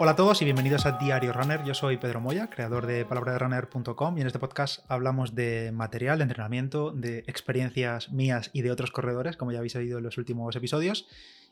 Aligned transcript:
Hola 0.00 0.12
a 0.12 0.16
todos 0.16 0.40
y 0.40 0.44
bienvenidos 0.44 0.86
a 0.86 0.92
Diario 0.92 1.32
Runner. 1.32 1.64
Yo 1.64 1.74
soy 1.74 1.96
Pedro 1.96 2.20
Moya, 2.20 2.48
creador 2.48 2.86
de 2.86 3.04
palabraderunner.com 3.04 4.16
y 4.16 4.20
en 4.20 4.28
este 4.28 4.38
podcast 4.38 4.88
hablamos 4.88 5.34
de 5.34 5.72
material, 5.72 6.18
de 6.18 6.22
entrenamiento, 6.22 6.92
de 6.92 7.24
experiencias 7.26 8.12
mías 8.12 8.50
y 8.52 8.62
de 8.62 8.70
otros 8.70 8.92
corredores, 8.92 9.36
como 9.36 9.50
ya 9.50 9.58
habéis 9.58 9.74
oído 9.74 9.98
en 9.98 10.04
los 10.04 10.16
últimos 10.16 10.54
episodios. 10.54 11.08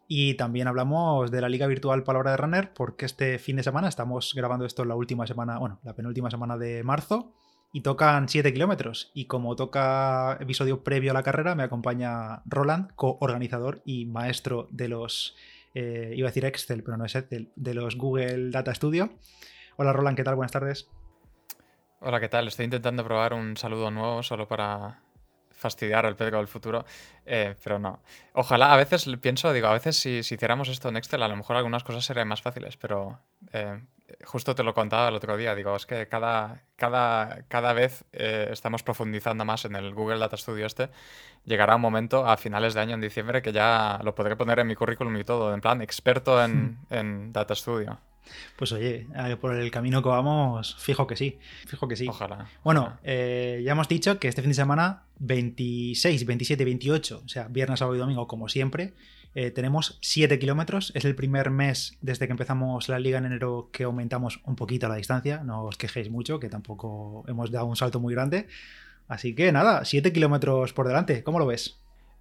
Y 0.07 0.35
también 0.35 0.69
hablamos 0.69 1.33
de 1.33 1.41
la 1.41 1.49
liga 1.49 1.67
virtual 1.67 2.05
Palabra 2.05 2.31
de 2.31 2.37
Runner 2.37 2.73
porque 2.73 3.05
este 3.05 3.41
fin 3.41 3.57
de 3.57 3.65
semana 3.65 3.89
estamos 3.89 4.33
grabando 4.33 4.65
esto 4.65 4.85
la 4.85 4.95
última 4.95 5.27
semana, 5.27 5.59
bueno, 5.59 5.81
la 5.83 5.95
penúltima 5.95 6.31
semana 6.31 6.57
de 6.57 6.85
marzo 6.85 7.33
y 7.73 7.81
tocan 7.81 8.29
7 8.29 8.53
kilómetros. 8.53 9.11
Y 9.13 9.25
como 9.25 9.57
toca 9.57 10.39
episodio 10.41 10.85
previo 10.85 11.11
a 11.11 11.15
la 11.15 11.25
carrera, 11.25 11.57
me 11.57 11.65
acompaña 11.65 12.43
Roland, 12.45 12.93
coorganizador 12.95 13.83
y 13.85 14.07
maestro 14.07 14.69
de 14.71 14.87
los 14.87 15.35
eh, 15.79 16.15
iba 16.17 16.27
a 16.29 16.31
decir 16.31 16.47
Excel, 16.47 16.83
pero 16.83 16.97
no 16.97 17.05
es 17.05 17.15
Excel, 17.15 17.53
de 17.55 17.75
los 17.75 17.97
Google 17.97 18.51
Data 18.51 18.75
Studio. 18.75 19.11
Hola 19.77 19.93
Roland, 19.93 20.17
¿qué 20.17 20.25
tal? 20.25 20.35
Buenas 20.35 20.53
tardes. 20.53 20.89
Hola, 22.01 22.19
¿qué 22.19 22.31
tal? 22.31 22.49
Estoy 22.49 22.65
intentando 22.65 23.05
probar 23.05 23.35
un 23.35 23.59
saludo 23.59 23.91
nuevo 23.91 24.23
solo 24.23 24.49
para 24.49 25.03
fastidiar 25.51 26.07
al 26.07 26.17
Pedro 26.17 26.39
del 26.39 26.49
futuro, 26.49 26.87
eh, 27.27 27.57
pero 27.63 27.79
no. 27.79 28.01
Ojalá, 28.33 28.73
a 28.73 28.77
veces 28.79 29.07
pienso, 29.21 29.53
digo, 29.53 29.67
a 29.67 29.75
veces 29.75 29.97
si, 29.97 30.23
si, 30.23 30.37
hiciéramos 30.37 30.71
esto 30.71 30.89
en 30.89 30.97
Excel, 30.97 31.23
a 31.23 31.29
lo 31.29 31.37
mejor 31.37 31.57
algunas 31.57 31.85
cosas 31.85 32.07
serían 32.07 32.29
más 32.29 32.41
fáciles, 32.41 32.79
pero 32.79 33.21
eh, 33.53 33.79
justo 34.25 34.55
te 34.55 34.63
lo 34.63 34.75
contaba 34.75 35.09
el 35.09 35.15
otro 35.15 35.37
día, 35.37 35.55
digo, 35.55 35.75
es 35.77 35.87
que 35.87 36.07
cada, 36.09 36.63
cada, 36.77 37.43
cada 37.49 37.73
vez 37.73 38.05
eh, 38.13 38.49
estamos 38.51 38.83
profundizando 38.83 39.45
más 39.45 39.65
en 39.65 39.77
el 39.77 39.95
Google 39.95 40.19
Data 40.19 40.37
Studio 40.37 40.67
este. 40.67 40.91
Llegará 41.45 41.77
un 41.77 41.83
momento 41.83 42.27
a 42.27 42.37
finales 42.37 42.75
de 42.75 42.81
año, 42.81 42.95
en 42.95 43.01
diciembre, 43.01 43.43
que 43.43 43.53
ya 43.53 44.01
lo 44.03 44.15
podré 44.15 44.37
poner 44.37 44.59
en 44.59 44.67
mi 44.67 44.75
currículum 44.75 45.17
y 45.17 45.25
todo, 45.25 45.55
en 45.55 45.61
plan, 45.61 45.81
experto 45.81 46.43
en, 46.43 46.79
en 46.91 47.33
Data 47.33 47.55
Studio. 47.55 47.99
Pues 48.57 48.73
oye, 48.73 49.07
por 49.41 49.55
el 49.55 49.71
camino 49.71 50.03
que 50.03 50.09
vamos, 50.09 50.77
fijo 50.79 51.07
que 51.07 51.17
sí, 51.17 51.39
fijo 51.67 51.87
que 51.89 51.97
sí. 51.97 52.07
Ojalá. 52.09 52.49
Bueno, 52.65 52.99
eh, 53.05 53.63
ya 53.65 53.73
hemos 53.73 53.89
dicho 53.89 54.19
que 54.19 54.29
este 54.29 54.43
fin 54.43 54.51
de 54.51 54.55
semana, 54.55 55.05
26, 55.19 56.27
27, 56.27 56.65
28, 56.65 57.23
o 57.25 57.29
sea, 57.29 57.49
viernes, 57.49 57.79
sábado 57.79 57.97
y 57.97 58.01
domingo, 58.01 58.27
como 58.27 58.49
siempre, 58.49 58.95
eh, 59.39 59.51
tenemos 59.51 59.99
7 60.01 60.39
kilómetros. 60.39 60.93
Es 60.95 61.05
el 61.05 61.15
primer 61.15 61.51
mes 61.51 61.99
desde 62.01 62.27
que 62.27 62.33
empezamos 62.33 62.89
la 62.89 62.99
liga 62.99 63.19
en 63.19 63.27
enero 63.27 63.69
que 63.71 63.85
aumentamos 63.85 64.41
un 64.47 64.57
poquito 64.57 64.89
la 64.89 64.95
distancia. 64.95 65.45
No 65.45 65.65
os 65.65 65.77
quejéis 65.77 66.09
mucho, 66.09 66.41
que 66.41 66.49
tampoco 66.49 67.23
hemos 67.29 67.51
dado 67.51 67.67
un 67.67 67.77
salto 67.77 68.01
muy 68.01 68.15
grande. 68.15 68.49
Así 69.09 69.35
que 69.35 69.53
nada, 69.53 69.85
7 69.85 70.11
kilómetros 70.11 70.73
por 70.73 70.89
delante. 70.89 71.23
¿Cómo 71.23 71.39
lo 71.39 71.45
ves? 71.45 71.79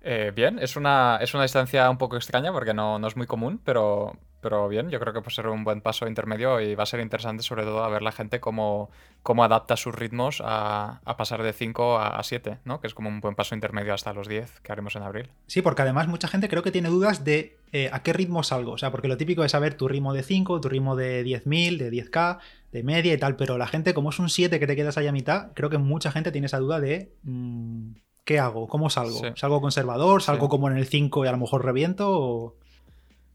Eh, 0.08 0.32
bien, 0.36 0.60
es 0.60 0.76
una, 0.76 1.18
es 1.20 1.34
una 1.34 1.42
distancia 1.42 1.90
un 1.90 1.98
poco 1.98 2.16
extraña 2.16 2.52
porque 2.52 2.76
no, 2.76 3.00
no 3.00 3.08
es 3.08 3.18
muy 3.18 3.26
común, 3.26 3.60
pero, 3.64 4.16
pero 4.40 4.68
bien, 4.68 4.92
yo 4.92 5.00
creo 5.00 5.14
que 5.14 5.22
puede 5.22 5.34
ser 5.34 5.48
un 5.48 5.64
buen 5.64 5.82
paso 5.82 6.08
intermedio 6.08 6.62
y 6.62 6.76
va 6.76 6.84
a 6.84 6.86
ser 6.86 7.00
interesante 7.00 7.42
sobre 7.42 7.64
todo 7.64 7.84
a 7.84 7.90
ver 7.90 8.04
la 8.04 8.12
gente 8.12 8.40
cómo, 8.40 8.92
cómo 9.24 9.44
adapta 9.44 9.76
sus 9.76 9.96
ritmos 9.96 10.44
a, 10.46 11.02
pasar 11.18 11.42
de 11.42 11.54
5 11.54 11.98
a 11.98 12.22
7, 12.22 12.60
¿no? 12.66 12.82
que 12.82 12.86
es 12.86 12.94
como 12.94 13.10
un 13.10 13.20
buen 13.20 13.34
paso 13.34 13.56
intermedio 13.56 13.96
hasta 13.96 14.14
los 14.14 14.28
10 14.28 14.60
que 14.60 14.72
haremos 14.72 14.96
en 14.96 15.02
abril. 15.02 15.32
Sí, 15.48 15.64
porque 15.64 15.82
además 15.82 16.08
mucha 16.08 16.28
gente 16.28 16.50
creo 16.50 16.62
que 16.62 16.72
tiene 16.72 16.90
dudas 16.90 17.24
de 17.24 17.58
eh, 17.72 17.90
a 17.92 18.04
qué 18.04 18.14
ritmo 18.14 18.44
salgo, 18.44 18.74
o 18.74 18.78
sea, 18.78 18.92
porque 18.92 19.08
lo 19.08 19.18
típico 19.18 19.44
es 19.44 19.54
saber 19.54 19.74
tu 19.74 19.88
ritmo 19.88 20.14
de 20.14 20.22
5, 20.22 20.62
tu 20.62 20.70
ritmo 20.70 20.96
de 20.96 21.26
10.000, 21.26 21.80
de 21.80 21.92
10k, 21.92 22.38
de 22.72 22.84
media 22.84 23.12
y 23.12 23.18
tal, 23.18 23.38
pero 23.38 23.58
la 23.58 23.66
gente 23.66 23.96
como 23.96 24.12
es 24.12 24.20
un 24.20 24.30
7 24.30 24.60
que 24.60 24.68
te 24.68 24.76
quedas 24.76 25.00
ahí 25.00 25.08
a 25.08 25.12
mitad, 25.12 25.48
creo 25.56 25.72
que 25.72 25.80
mucha 25.80 26.12
gente 26.12 26.32
tiene 26.32 26.46
esa 26.46 26.60
duda 26.60 26.80
de... 26.80 27.12
Mm, 27.24 27.94
¿Qué 28.26 28.40
hago? 28.40 28.68
¿Cómo 28.68 28.90
salgo? 28.90 29.22
¿Salgo 29.36 29.62
conservador? 29.62 30.22
¿Salgo 30.22 30.50
como 30.50 30.70
en 30.70 30.78
el 30.78 30.88
5 30.88 31.24
y 31.24 31.28
a 31.28 31.32
lo 31.32 31.38
mejor 31.38 31.64
reviento? 31.64 32.10
O... 32.10 32.56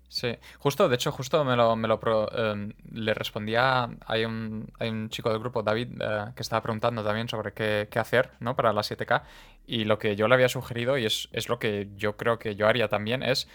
Sí, 0.08 0.36
justo, 0.58 0.88
de 0.88 0.96
hecho, 0.96 1.12
justo 1.12 1.44
me 1.44 1.54
lo, 1.54 1.76
me 1.76 1.86
lo 1.86 2.00
em, 2.32 2.72
le 2.90 3.14
respondía, 3.14 3.88
hay 4.04 4.24
un, 4.24 4.68
hay 4.80 4.88
un 4.88 5.08
chico 5.08 5.30
del 5.30 5.38
grupo, 5.38 5.62
David, 5.62 6.02
eh, 6.02 6.24
que 6.34 6.42
estaba 6.42 6.60
preguntando 6.60 7.04
también 7.04 7.28
sobre 7.28 7.52
qué, 7.52 7.86
qué, 7.88 8.00
hacer 8.00 8.32
¿no? 8.40 8.56
para 8.56 8.72
la 8.72 8.82
7K 8.82 9.22
y 9.68 9.84
lo 9.84 10.00
que 10.00 10.16
yo 10.16 10.26
le 10.26 10.34
había 10.34 10.48
sugerido 10.48 10.98
y 10.98 11.06
es, 11.06 11.28
es 11.32 11.48
lo 11.48 11.60
que 11.60 11.90
yo 11.94 12.16
creo 12.16 12.40
que 12.40 12.56
yo 12.56 12.66
haría 12.66 12.88
también 12.88 13.22
es, 13.22 13.46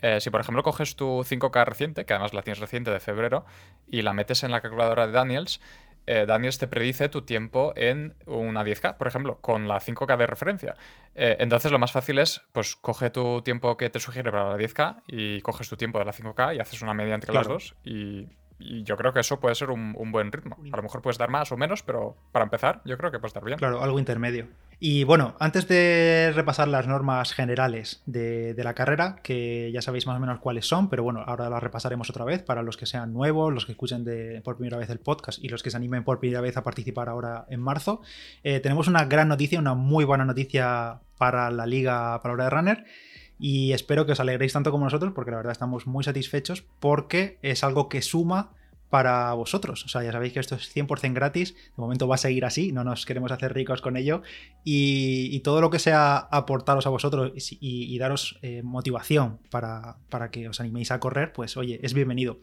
eh, 0.00 0.20
si 0.22 0.30
por 0.30 0.40
ejemplo 0.40 0.62
coges 0.62 0.96
tu 0.96 1.24
5K 1.24 1.66
reciente, 1.66 2.06
que 2.06 2.14
además 2.14 2.32
la 2.32 2.40
tienes 2.40 2.60
reciente 2.60 2.90
de 2.90 3.00
febrero, 3.00 3.44
y 3.86 4.00
la 4.00 4.14
metes 4.14 4.44
en 4.44 4.50
la 4.50 4.62
calculadora 4.62 5.06
de 5.06 5.12
Daniels, 5.12 5.60
eh, 6.10 6.24
Daniels 6.26 6.56
te 6.56 6.66
predice 6.66 7.10
tu 7.10 7.20
tiempo 7.20 7.74
en 7.76 8.14
una 8.24 8.64
10K, 8.64 8.96
por 8.96 9.08
ejemplo, 9.08 9.38
con 9.42 9.68
la 9.68 9.78
5K 9.78 10.16
de 10.16 10.26
referencia. 10.26 10.74
Eh, 11.14 11.36
entonces 11.38 11.70
lo 11.70 11.78
más 11.78 11.92
fácil 11.92 12.18
es, 12.18 12.40
pues 12.52 12.76
coge 12.76 13.10
tu 13.10 13.42
tiempo 13.42 13.76
que 13.76 13.90
te 13.90 14.00
sugiere 14.00 14.30
para 14.30 14.48
la 14.48 14.56
10K 14.56 15.02
y 15.06 15.42
coges 15.42 15.68
tu 15.68 15.76
tiempo 15.76 15.98
de 15.98 16.06
la 16.06 16.12
5K 16.12 16.56
y 16.56 16.60
haces 16.60 16.80
una 16.80 16.94
media 16.94 17.14
entre 17.14 17.34
las 17.34 17.46
dos 17.46 17.74
y 17.84 18.26
y 18.58 18.82
yo 18.82 18.96
creo 18.96 19.12
que 19.12 19.20
eso 19.20 19.38
puede 19.38 19.54
ser 19.54 19.70
un, 19.70 19.94
buen 20.10 20.32
ritmo. 20.32 20.56
A 20.72 20.76
lo 20.76 20.82
mejor 20.82 21.00
puedes 21.00 21.18
dar 21.18 21.30
más 21.30 21.52
o 21.52 21.56
menos, 21.56 21.82
pero 21.82 22.16
para 22.32 22.44
empezar, 22.44 22.80
yo 22.84 22.98
creo 22.98 23.10
que 23.10 23.18
puede 23.18 23.28
estar 23.28 23.44
bien. 23.44 23.58
Claro, 23.58 23.82
algo 23.82 23.98
intermedio. 23.98 24.48
Y 24.80 25.04
bueno, 25.04 25.34
antes 25.40 25.66
de 25.66 26.32
repasar 26.34 26.68
las 26.68 26.86
normas 26.86 27.32
generales 27.32 28.02
de, 28.06 28.54
la 28.56 28.74
carrera, 28.74 29.16
que 29.22 29.70
ya 29.72 29.82
sabéis 29.82 30.06
más 30.06 30.16
o 30.16 30.20
menos 30.20 30.38
cuáles 30.40 30.66
son, 30.66 30.88
pero 30.88 31.02
bueno, 31.02 31.22
ahora 31.26 31.50
las 31.50 31.62
repasaremos 31.62 32.10
otra 32.10 32.24
vez 32.24 32.42
para 32.42 32.62
los 32.62 32.76
que 32.76 32.86
sean 32.86 33.12
nuevos, 33.12 33.52
los 33.52 33.66
que 33.66 33.72
escuchen 33.72 34.04
de, 34.04 34.40
por 34.42 34.56
primera 34.56 34.76
vez 34.76 34.90
el 34.90 35.00
podcast 35.00 35.42
y 35.42 35.48
los 35.48 35.62
que 35.62 35.70
se 35.70 35.76
animen 35.76 36.04
por 36.04 36.20
primera 36.20 36.40
vez 36.40 36.56
a 36.56 36.62
participar 36.62 37.08
ahora 37.08 37.46
en 37.48 37.60
marzo. 37.60 38.02
Eh, 38.44 38.60
tenemos 38.60 38.86
una 38.88 39.04
gran 39.04 39.28
noticia, 39.28 39.58
una 39.58 39.74
muy 39.74 40.04
buena 40.04 40.24
noticia 40.24 41.00
para 41.16 41.50
la 41.50 41.66
Liga 41.66 42.20
Palabra 42.22 42.44
de 42.44 42.50
Runner 42.50 42.84
y 43.38 43.72
espero 43.72 44.06
que 44.06 44.12
os 44.12 44.20
alegréis 44.20 44.52
tanto 44.52 44.70
como 44.70 44.84
nosotros 44.84 45.12
porque 45.14 45.30
la 45.30 45.36
verdad 45.36 45.52
estamos 45.52 45.86
muy 45.86 46.04
satisfechos 46.04 46.64
porque 46.80 47.38
es 47.42 47.62
algo 47.64 47.88
que 47.88 48.02
suma 48.02 48.50
para 48.90 49.32
vosotros. 49.34 49.84
O 49.84 49.88
sea, 49.88 50.02
ya 50.02 50.12
sabéis 50.12 50.32
que 50.32 50.40
esto 50.40 50.54
es 50.54 50.74
100% 50.74 51.12
gratis, 51.12 51.54
de 51.54 51.72
momento 51.76 52.08
va 52.08 52.14
a 52.14 52.18
seguir 52.18 52.44
así, 52.44 52.72
no 52.72 52.84
nos 52.84 53.06
queremos 53.06 53.32
hacer 53.32 53.52
ricos 53.54 53.82
con 53.82 53.96
ello 53.96 54.22
y, 54.64 55.38
todo 55.40 55.60
lo 55.60 55.70
que 55.70 55.78
sea 55.78 56.16
aportaros 56.16 56.86
a 56.86 56.90
vosotros 56.90 57.32
y, 57.36 57.98
daros 57.98 58.38
eh, 58.42 58.62
motivación 58.62 59.38
para, 59.50 59.96
para, 60.10 60.30
que 60.30 60.48
os 60.48 60.60
animéis 60.60 60.90
a 60.90 61.00
correr, 61.00 61.32
pues 61.32 61.56
oye, 61.56 61.80
es 61.82 61.94
bienvenido. 61.94 62.38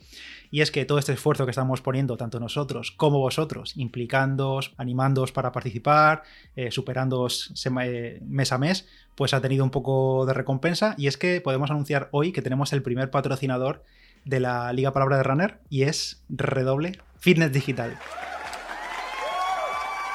Y 0.49 0.61
es 0.61 0.71
que 0.71 0.85
todo 0.85 0.97
este 0.97 1.13
esfuerzo 1.13 1.45
que 1.45 1.51
estamos 1.51 1.81
poniendo, 1.81 2.17
tanto 2.17 2.39
nosotros 2.39 2.91
como 2.91 3.19
vosotros, 3.19 3.73
implicándoos, 3.75 4.73
animándoos 4.77 5.31
para 5.31 5.51
participar, 5.51 6.23
eh, 6.55 6.71
superándoos 6.71 7.53
eh, 7.83 8.19
mes 8.25 8.51
a 8.51 8.57
mes, 8.57 8.87
pues 9.15 9.33
ha 9.33 9.41
tenido 9.41 9.63
un 9.63 9.71
poco 9.71 10.25
de 10.25 10.33
recompensa 10.33 10.95
y 10.97 11.07
es 11.07 11.17
que 11.17 11.41
podemos 11.41 11.69
anunciar 11.71 12.09
hoy 12.11 12.31
que 12.31 12.41
tenemos 12.41 12.73
el 12.73 12.81
primer 12.81 13.11
patrocinador 13.11 13.83
de 14.25 14.39
la 14.39 14.73
Liga 14.73 14.91
Palabra 14.91 15.17
de 15.17 15.23
Runner 15.23 15.59
y 15.69 15.83
es 15.83 16.23
redoble 16.29 16.99
Fitness 17.19 17.51
Digital. 17.51 17.97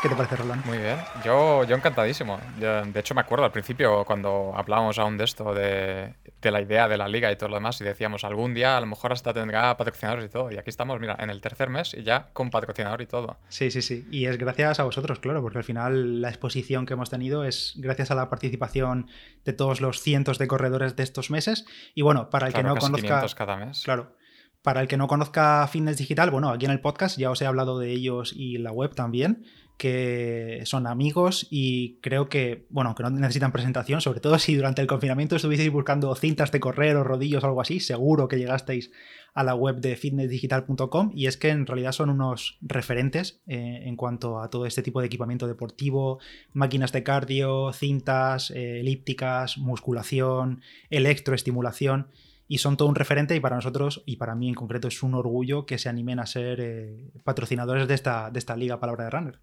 ¿Qué 0.03 0.09
te 0.09 0.17
parece, 0.17 0.37
Roland? 0.37 0.65
Muy 0.65 0.79
bien. 0.79 0.97
Yo, 1.25 1.65
yo 1.65 1.77
encantadísimo. 1.77 2.39
de 2.59 3.01
hecho, 3.01 3.15
me 3.15 3.21
acuerdo 3.21 3.45
al 3.45 3.53
principio 3.53 4.05
cuando 4.07 4.53
hablábamos 4.57 4.99
aún 4.99 5.19
de 5.19 5.25
esto, 5.25 5.53
de, 5.53 6.15
la 6.43 6.61
idea 6.61 6.89
de 6.89 6.97
la 6.97 7.09
liga 7.09 7.31
y 7.31 7.37
todo 7.37 7.51
lo 7.51 7.57
demás, 7.57 7.81
y 7.81 7.85
decíamos, 7.85 8.25
algún 8.25 8.55
día 8.55 8.77
a 8.77 8.81
lo 8.81 8.87
mejor 8.87 9.13
hasta 9.13 9.33
tendrá 9.35 9.77
patrocinadores 9.77 10.25
y 10.27 10.29
todo. 10.29 10.51
Y 10.51 10.57
aquí 10.57 10.71
estamos, 10.71 10.99
mira, 11.01 11.17
en 11.19 11.29
el 11.31 11.41
tercer 11.41 11.69
mes 11.69 11.95
y 11.95 12.03
ya 12.03 12.29
con 12.33 12.51
patrocinador 12.51 13.03
y 13.03 13.07
todo. 13.07 13.37
Sí, 13.49 13.71
sí, 13.71 13.83
sí. 13.83 14.07
Y 14.11 14.27
es 14.27 14.39
gracias 14.39 14.81
a 14.81 14.85
vosotros, 14.85 15.19
claro, 15.19 15.43
porque 15.43 15.59
al 15.59 15.65
final 15.65 16.23
la 16.23 16.29
exposición 16.29 16.87
que 16.87 16.95
hemos 16.95 17.11
tenido 17.11 17.45
es 17.45 17.75
gracias 17.77 18.11
a 18.11 18.15
la 18.15 18.31
participación 18.31 19.09
de 19.45 19.53
todos 19.53 19.81
los 19.81 20.01
cientos 20.01 20.39
de 20.39 20.49
corredores 20.49 20.97
de 20.97 21.03
estos 21.03 21.31
meses. 21.31 21.67
Y 21.95 22.03
bueno, 22.03 22.31
para 22.31 22.47
el 22.47 22.55
que 22.55 22.63
no 22.63 22.77
conozca... 22.77 23.27
cada 23.37 23.57
mes. 23.57 23.83
Claro. 23.85 24.17
Para 24.63 24.83
el 24.83 24.89
que 24.89 24.97
no 24.97 25.07
conozca 25.07 25.67
Fitness 25.69 25.99
Digital, 25.99 26.31
bueno, 26.31 26.51
aquí 26.51 26.67
en 26.67 26.71
el 26.71 26.81
podcast 26.81 27.19
ya 27.19 27.31
os 27.31 27.41
he 27.41 27.47
hablado 27.47 27.79
de 27.79 27.91
ellos 27.91 28.33
y 28.37 28.59
la 28.59 28.73
web 28.73 28.95
también 28.95 29.45
que 29.81 30.61
son 30.67 30.87
amigos 30.87 31.47
y 31.49 31.95
creo 32.03 32.29
que, 32.29 32.67
bueno, 32.69 32.95
que 32.95 33.03
no 33.03 33.09
necesitan 33.09 33.51
presentación, 33.51 34.03
sobre 34.03 34.21
todo 34.21 34.39
si 34.39 34.55
durante 34.55 34.83
el 34.83 34.87
confinamiento 34.87 35.37
estuvieseis 35.37 35.73
buscando 35.73 36.15
cintas 36.15 36.53
de 36.53 36.61
correr 36.61 36.97
o 36.97 37.05
rodillos 37.05 37.43
o 37.43 37.47
algo 37.47 37.63
así, 37.63 37.81
seguro 37.81 38.29
que 38.29 38.37
llegasteis 38.37 38.91
a 39.33 39.43
la 39.43 39.55
web 39.55 39.81
de 39.81 39.97
fitnessdigital.com 39.97 41.13
y 41.15 41.29
es 41.29 41.39
que 41.39 41.49
en 41.49 41.67
realidad 41.67 41.93
son 41.93 42.11
unos 42.11 42.59
referentes 42.61 43.41
eh, 43.47 43.85
en 43.87 43.97
cuanto 43.97 44.41
a 44.41 44.51
todo 44.51 44.67
este 44.67 44.83
tipo 44.83 45.01
de 45.01 45.07
equipamiento 45.07 45.47
deportivo, 45.47 46.19
máquinas 46.53 46.93
de 46.93 47.03
cardio, 47.03 47.73
cintas, 47.73 48.51
eh, 48.51 48.81
elípticas, 48.81 49.57
musculación, 49.57 50.61
electroestimulación 50.91 52.09
y 52.51 52.59
son 52.59 52.77
todo 52.77 52.89
un 52.89 52.97
referente 52.97 53.37
y 53.37 53.41
para 53.41 53.55
nosotros 53.55 54.03
y 54.07 54.17
para 54.17 54.35
mí 54.35 54.49
en 54.49 54.57
concreto 54.57 54.89
es 54.89 55.05
un 55.05 55.15
orgullo 55.15 55.67
que 55.67 55.79
se 55.79 55.89
animen 55.89 56.19
a 56.19 56.27
ser 56.27 56.59
eh, 56.61 57.13
patrocinadores 57.23 57.87
de 57.87 57.95
esta, 57.95 58.29
de 58.33 58.41
esta 58.41 58.57
liga 58.57 58.81
Palabra 58.81 59.05
de 59.05 59.11
Runner. 59.11 59.39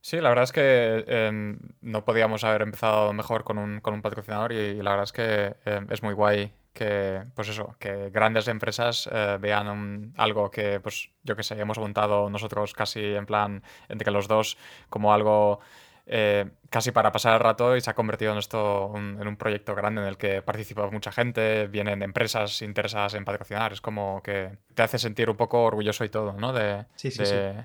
Sí, 0.00 0.22
la 0.22 0.30
verdad 0.30 0.44
es 0.44 0.52
que 0.52 1.04
em, 1.06 1.58
no 1.82 2.06
podíamos 2.06 2.44
haber 2.44 2.62
empezado 2.62 3.12
mejor 3.12 3.44
con 3.44 3.58
un, 3.58 3.80
con 3.80 3.92
un 3.92 4.00
patrocinador 4.00 4.52
y, 4.52 4.82
la 4.82 4.92
verdad 4.92 5.04
es 5.04 5.12
que 5.12 5.56
em, 5.66 5.86
es 5.90 6.02
muy 6.02 6.14
guay 6.14 6.50
que, 6.72 7.24
pues 7.34 7.50
eso, 7.50 7.76
que 7.78 8.08
grandes 8.08 8.48
empresas 8.48 9.06
eh, 9.12 9.36
vean 9.38 10.14
algo 10.16 10.50
que, 10.50 10.80
pues 10.80 11.10
yo 11.24 11.36
que 11.36 11.42
sé, 11.42 11.60
hemos 11.60 11.78
montado 11.78 12.30
nosotros 12.30 12.72
casi 12.72 13.02
en 13.02 13.26
plan 13.26 13.62
entre 13.90 14.10
los 14.10 14.28
dos 14.28 14.56
como 14.88 15.12
algo 15.12 15.60
eh, 16.08 16.48
casi 16.70 16.92
para 16.92 17.10
pasar 17.10 17.34
el 17.34 17.40
rato 17.40 17.76
y 17.76 17.80
se 17.80 17.90
ha 17.90 17.94
convertido 17.94 18.32
en 18.32 18.38
esto 18.38 18.92
en 18.96 19.26
un 19.26 19.36
proyecto 19.36 19.74
grande 19.74 20.02
en 20.02 20.06
el 20.06 20.16
que 20.16 20.40
participa 20.40 20.88
mucha 20.90 21.10
gente, 21.10 21.66
vienen 21.66 22.02
empresas 22.02 22.62
interesadas 22.62 23.14
en 23.14 23.24
patrocinar, 23.24 23.72
es 23.72 23.80
como 23.80 24.22
que 24.22 24.56
te 24.74 24.82
hace 24.82 24.98
sentir 24.98 25.28
un 25.28 25.36
poco 25.36 25.64
orgulloso 25.64 26.04
y 26.04 26.08
todo, 26.08 26.34
¿no? 26.34 26.52
De, 26.52 26.86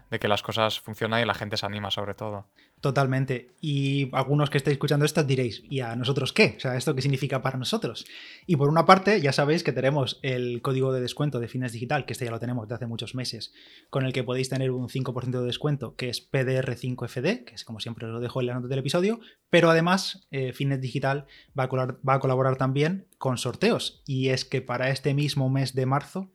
de 0.10 0.20
que 0.20 0.28
las 0.28 0.42
cosas 0.42 0.80
funcionan 0.80 1.22
y 1.22 1.26
la 1.26 1.36
gente 1.36 1.56
se 1.58 1.66
anima 1.66 1.92
sobre 1.92 2.16
todo. 2.16 2.48
Totalmente. 2.82 3.52
Y 3.62 4.10
algunos 4.12 4.50
que 4.50 4.58
estéis 4.58 4.74
escuchando 4.74 5.06
esto 5.06 5.24
diréis, 5.24 5.62
¿y 5.70 5.82
a 5.82 5.96
nosotros 5.96 6.34
qué? 6.34 6.56
O 6.58 6.60
sea, 6.60 6.76
¿esto 6.76 6.96
qué 6.96 7.04
significa 7.04 7.44
para 7.44 7.60
nosotros? 7.60 8.08
Y 8.48 8.56
por 8.56 8.70
una 8.70 8.88
parte, 8.88 9.22
ya 9.22 9.32
sabéis 9.32 9.64
que 9.64 9.72
tenemos 9.72 10.20
el 10.24 10.64
código 10.64 10.92
de 10.92 11.00
descuento 11.00 11.40
de 11.40 11.48
Fines 11.48 11.74
Digital, 11.74 12.08
que 12.08 12.14
este 12.14 12.26
ya 12.26 12.32
lo 12.32 12.40
tenemos 12.40 12.68
de 12.68 12.74
hace 12.74 12.88
muchos 12.88 13.14
meses, 13.14 13.54
con 13.92 14.04
el 14.04 14.14
que 14.14 14.24
podéis 14.24 14.50
tener 14.50 14.72
un 14.72 14.90
5% 14.90 15.30
de 15.30 15.46
descuento, 15.46 15.96
que 15.96 16.10
es 16.10 16.28
PDR5FD, 16.32 17.46
que 17.46 17.54
es 17.54 17.64
como 17.64 17.80
siempre 17.80 18.08
os 18.08 18.14
lo 18.14 18.20
dejo 18.20 18.42
en 18.42 18.48
la 18.48 18.56
nota 18.56 18.68
del 18.68 18.80
episodio, 18.80 19.20
pero 19.52 19.70
además 19.70 20.28
eh, 20.32 20.52
Fines 20.52 20.82
Digital 20.82 21.28
va 21.58 21.66
a, 21.66 21.68
va 21.68 22.16
a 22.16 22.20
colaborar 22.20 22.56
también 22.56 23.06
con 23.20 23.38
sorteos. 23.38 24.02
Y 24.08 24.30
es 24.30 24.44
que 24.44 24.64
para 24.64 24.90
este 24.90 25.14
mismo 25.14 25.52
mes 25.52 25.76
de 25.76 25.86
marzo, 25.86 26.32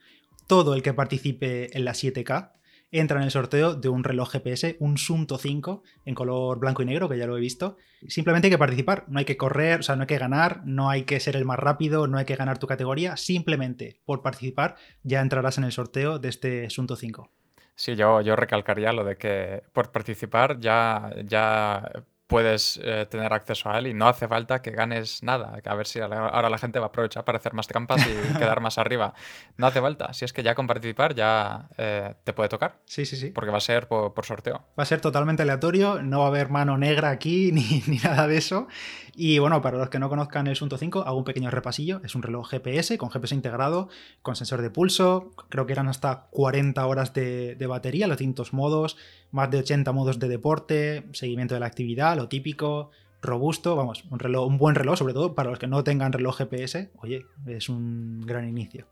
todo 0.46 0.74
el 0.74 0.82
que 0.82 0.94
participe 0.94 1.76
en 1.76 1.84
la 1.84 1.92
7K, 1.92 2.52
entra 2.98 3.18
en 3.18 3.24
el 3.24 3.30
sorteo 3.30 3.74
de 3.74 3.88
un 3.88 4.04
reloj 4.04 4.30
GPS, 4.30 4.76
un 4.80 4.98
Sunto 4.98 5.38
5 5.38 5.82
en 6.04 6.14
color 6.14 6.58
blanco 6.58 6.82
y 6.82 6.86
negro, 6.86 7.08
que 7.08 7.18
ya 7.18 7.26
lo 7.26 7.36
he 7.36 7.40
visto. 7.40 7.76
Simplemente 8.08 8.46
hay 8.46 8.52
que 8.52 8.58
participar, 8.58 9.04
no 9.08 9.18
hay 9.18 9.24
que 9.24 9.36
correr, 9.36 9.80
o 9.80 9.82
sea, 9.82 9.96
no 9.96 10.02
hay 10.02 10.06
que 10.06 10.18
ganar, 10.18 10.62
no 10.64 10.90
hay 10.90 11.04
que 11.04 11.20
ser 11.20 11.36
el 11.36 11.44
más 11.44 11.58
rápido, 11.58 12.06
no 12.06 12.18
hay 12.18 12.24
que 12.24 12.36
ganar 12.36 12.58
tu 12.58 12.66
categoría, 12.66 13.16
simplemente 13.16 14.00
por 14.04 14.22
participar 14.22 14.76
ya 15.02 15.20
entrarás 15.20 15.58
en 15.58 15.64
el 15.64 15.72
sorteo 15.72 16.18
de 16.18 16.28
este 16.28 16.70
Sunto 16.70 16.96
5. 16.96 17.30
Sí, 17.74 17.94
yo, 17.94 18.22
yo 18.22 18.36
recalcaría 18.36 18.92
lo 18.92 19.04
de 19.04 19.16
que 19.16 19.62
por 19.72 19.92
participar 19.92 20.58
ya, 20.58 21.14
ya 21.24 21.90
puedes 22.26 22.80
eh, 22.82 23.06
tener 23.08 23.32
acceso 23.32 23.70
a 23.70 23.78
él 23.78 23.86
y 23.86 23.94
no 23.94 24.08
hace 24.08 24.26
falta 24.26 24.60
que 24.60 24.70
ganes 24.70 25.22
nada. 25.22 25.58
A 25.64 25.74
ver 25.74 25.86
si 25.86 26.00
ahora 26.00 26.50
la 26.50 26.58
gente 26.58 26.78
va 26.78 26.86
a 26.86 26.88
aprovechar 26.88 27.24
para 27.24 27.38
hacer 27.38 27.54
más 27.54 27.66
trampas 27.66 28.04
y 28.06 28.34
quedar 28.38 28.60
más 28.60 28.78
arriba. 28.78 29.14
No 29.56 29.66
hace 29.66 29.80
falta. 29.80 30.12
Si 30.12 30.24
es 30.24 30.32
que 30.32 30.42
ya 30.42 30.54
con 30.54 30.66
participar 30.66 31.14
ya 31.14 31.68
eh, 31.76 32.14
te 32.24 32.32
puede 32.32 32.48
tocar. 32.48 32.80
Sí, 32.84 33.06
sí, 33.06 33.16
sí. 33.16 33.30
Porque 33.30 33.50
va 33.50 33.58
a 33.58 33.60
ser 33.60 33.86
por, 33.86 34.12
sorteo. 34.24 34.64
Va 34.78 34.82
a 34.82 34.86
ser 34.86 35.00
totalmente 35.00 35.42
aleatorio, 35.42 36.02
no 36.02 36.20
va 36.20 36.24
a 36.26 36.28
haber 36.28 36.50
mano 36.50 36.76
negra 36.76 37.10
aquí 37.10 37.50
ni, 37.52 37.82
ni, 37.86 37.98
nada 37.98 38.26
de 38.26 38.38
eso. 38.38 38.66
Y 39.14 39.38
bueno, 39.38 39.62
para 39.62 39.78
los 39.78 39.88
que 39.88 39.98
no 39.98 40.08
conozcan 40.08 40.46
el 40.46 40.56
Sunto 40.56 40.76
5, 40.76 41.04
hago 41.06 41.16
un 41.16 41.24
pequeño 41.24 41.50
repasillo. 41.50 42.00
Es 42.04 42.14
un 42.14 42.22
reloj 42.22 42.50
GPS 42.50 42.98
con 42.98 43.10
GPS 43.10 43.34
integrado, 43.34 43.88
con 44.22 44.36
sensor 44.36 44.62
de 44.62 44.70
pulso. 44.70 45.30
Creo 45.48 45.66
que 45.66 45.72
eran 45.72 45.88
hasta 45.88 46.26
40 46.30 46.84
horas 46.86 47.14
de, 47.14 47.54
de 47.54 47.66
batería, 47.66 48.06
los 48.08 48.18
distintos 48.18 48.52
modos 48.52 48.96
más 49.30 49.50
de 49.50 49.58
80 49.58 49.92
modos 49.92 50.18
de 50.18 50.28
deporte, 50.28 51.06
seguimiento 51.12 51.54
de 51.54 51.60
la 51.60 51.66
actividad, 51.66 52.15
lo 52.16 52.28
típico, 52.28 52.90
robusto, 53.22 53.76
vamos, 53.76 54.04
un, 54.10 54.18
reloj, 54.18 54.46
un 54.46 54.58
buen 54.58 54.74
reloj, 54.74 54.98
sobre 54.98 55.14
todo 55.14 55.34
para 55.34 55.50
los 55.50 55.58
que 55.58 55.66
no 55.66 55.84
tengan 55.84 56.12
reloj 56.12 56.38
GPS, 56.38 56.90
oye, 56.98 57.26
es 57.46 57.68
un 57.68 58.22
gran 58.26 58.48
inicio. 58.48 58.86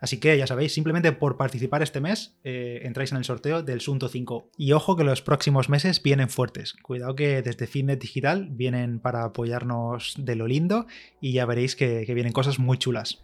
Así 0.00 0.18
que 0.18 0.36
ya 0.38 0.46
sabéis, 0.46 0.72
simplemente 0.72 1.12
por 1.12 1.36
participar 1.36 1.82
este 1.82 2.00
mes 2.00 2.34
eh, 2.42 2.80
entráis 2.84 3.12
en 3.12 3.18
el 3.18 3.24
sorteo 3.24 3.62
del 3.62 3.82
Sunto 3.82 4.08
5. 4.08 4.50
Y 4.56 4.72
ojo 4.72 4.96
que 4.96 5.04
los 5.04 5.20
próximos 5.20 5.68
meses 5.68 6.02
vienen 6.02 6.30
fuertes. 6.30 6.72
Cuidado 6.72 7.14
que 7.14 7.42
desde 7.42 7.66
Fitnet 7.66 8.00
Digital 8.00 8.48
vienen 8.50 8.98
para 8.98 9.24
apoyarnos 9.24 10.14
de 10.16 10.36
lo 10.36 10.46
lindo 10.46 10.86
y 11.20 11.32
ya 11.34 11.44
veréis 11.44 11.76
que, 11.76 12.06
vienen 12.14 12.32
cosas 12.32 12.58
muy 12.58 12.78
chulas. 12.78 13.22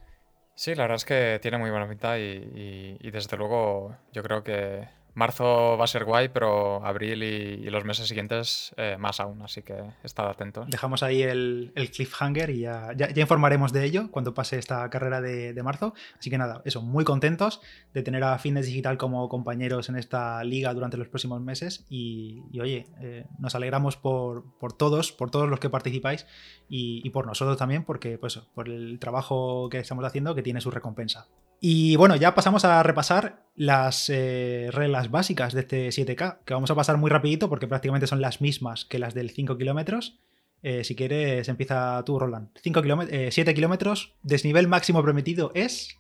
Sí, 0.55 0.75
la 0.75 0.83
verdad 0.83 0.97
es 0.97 1.07
que 1.07 1.39
tiene 1.41 1.57
muy 1.57 1.71
buena 1.71 1.89
pinta 1.89 2.19
y 2.19 3.11
desde 3.11 3.37
luego 3.39 3.97
yo 4.13 4.23
creo 4.23 4.43
que 4.43 4.87
Marzo 5.17 5.79
va 5.79 5.85
a 5.85 5.87
ser 5.87 6.05
guay, 6.05 6.29
pero 6.29 6.85
abril 6.85 7.23
y, 7.23 7.71
los 7.71 7.87
meses 7.87 8.07
siguientes 8.07 8.75
eh, 8.77 8.97
más 8.99 9.19
aún, 9.19 9.41
así 9.41 9.63
que 9.63 9.75
estad 10.05 10.29
atentos. 10.29 10.69
Dejamos 10.69 11.03
ahí 11.03 11.23
el, 11.23 11.73
cliffhanger 11.75 12.51
y 12.51 12.61
ya, 12.61 12.93
ya, 12.95 13.09
informaremos 13.17 13.73
de 13.73 13.85
ello 13.85 14.11
cuando 14.11 14.35
pase 14.35 14.59
esta 14.59 14.89
carrera 14.91 15.23
de, 15.23 15.63
marzo. 15.63 15.95
Así 16.19 16.29
que 16.29 16.37
nada, 16.37 16.61
eso, 16.67 16.83
muy 16.83 17.05
contentos 17.05 17.63
de 17.95 18.03
tener 18.03 18.23
a 18.25 18.39
Fitness 18.39 18.67
Digital 18.67 18.99
como 18.99 19.27
compañeros 19.31 19.89
en 19.89 19.97
esta 19.97 20.45
liga 20.45 20.75
durante 20.75 20.99
los 20.99 21.09
próximos 21.09 21.41
meses 21.41 21.87
y, 21.89 22.43
oye, 22.61 22.87
eh, 23.01 23.25
nos 23.39 23.55
alegramos 23.55 23.97
por, 23.97 24.45
todos, 24.77 25.13
por 25.13 25.31
todos 25.31 25.49
los 25.49 25.61
que 25.61 25.71
participáis 25.71 26.27
y, 26.69 27.09
por 27.09 27.27
nosotros 27.27 27.57
también, 27.57 27.85
porque 27.85 28.19
pues 28.19 28.37
por 28.37 28.69
el 28.69 28.99
trabajo 28.99 29.71
que 29.71 29.79
estamos 29.79 30.05
haciendo 30.05 30.35
que 30.35 30.43
tiene 30.43 30.61
su 30.61 30.71
recompensa. 30.71 31.27
Y 31.61 31.97
bueno, 31.97 32.17
ya 32.17 32.35
pasamos 32.35 32.65
a 32.65 32.83
repasar 32.83 33.47
las 33.55 34.11
eh, 34.11 34.69
reglas 34.73 35.11
básicas 35.11 35.55
de 35.55 35.61
este 35.61 35.89
7K, 35.89 36.39
que 36.45 36.55
vamos 36.55 36.71
a 36.71 36.75
pasar 36.75 36.99
muy 36.99 37.11
rapidito 37.11 37.49
porque 37.49 37.67
prácticamente 37.67 38.07
son 38.07 38.21
las 38.21 38.41
mismas 38.41 38.85
que 38.85 38.99
las 38.99 39.15
del 39.15 39.31
5 39.31 39.57
kilómetros. 39.57 40.19
Eh, 40.63 40.85
si 40.85 40.95
quieres, 40.95 41.49
empieza 41.49 42.03
tú, 42.05 42.19
Roland. 42.19 42.49
5 42.63 42.83
7 43.31 43.55
kilómetros, 43.55 44.15
desnivel 44.23 44.69
máximo 44.69 45.03
permitido 45.03 45.53
es... 45.55 45.99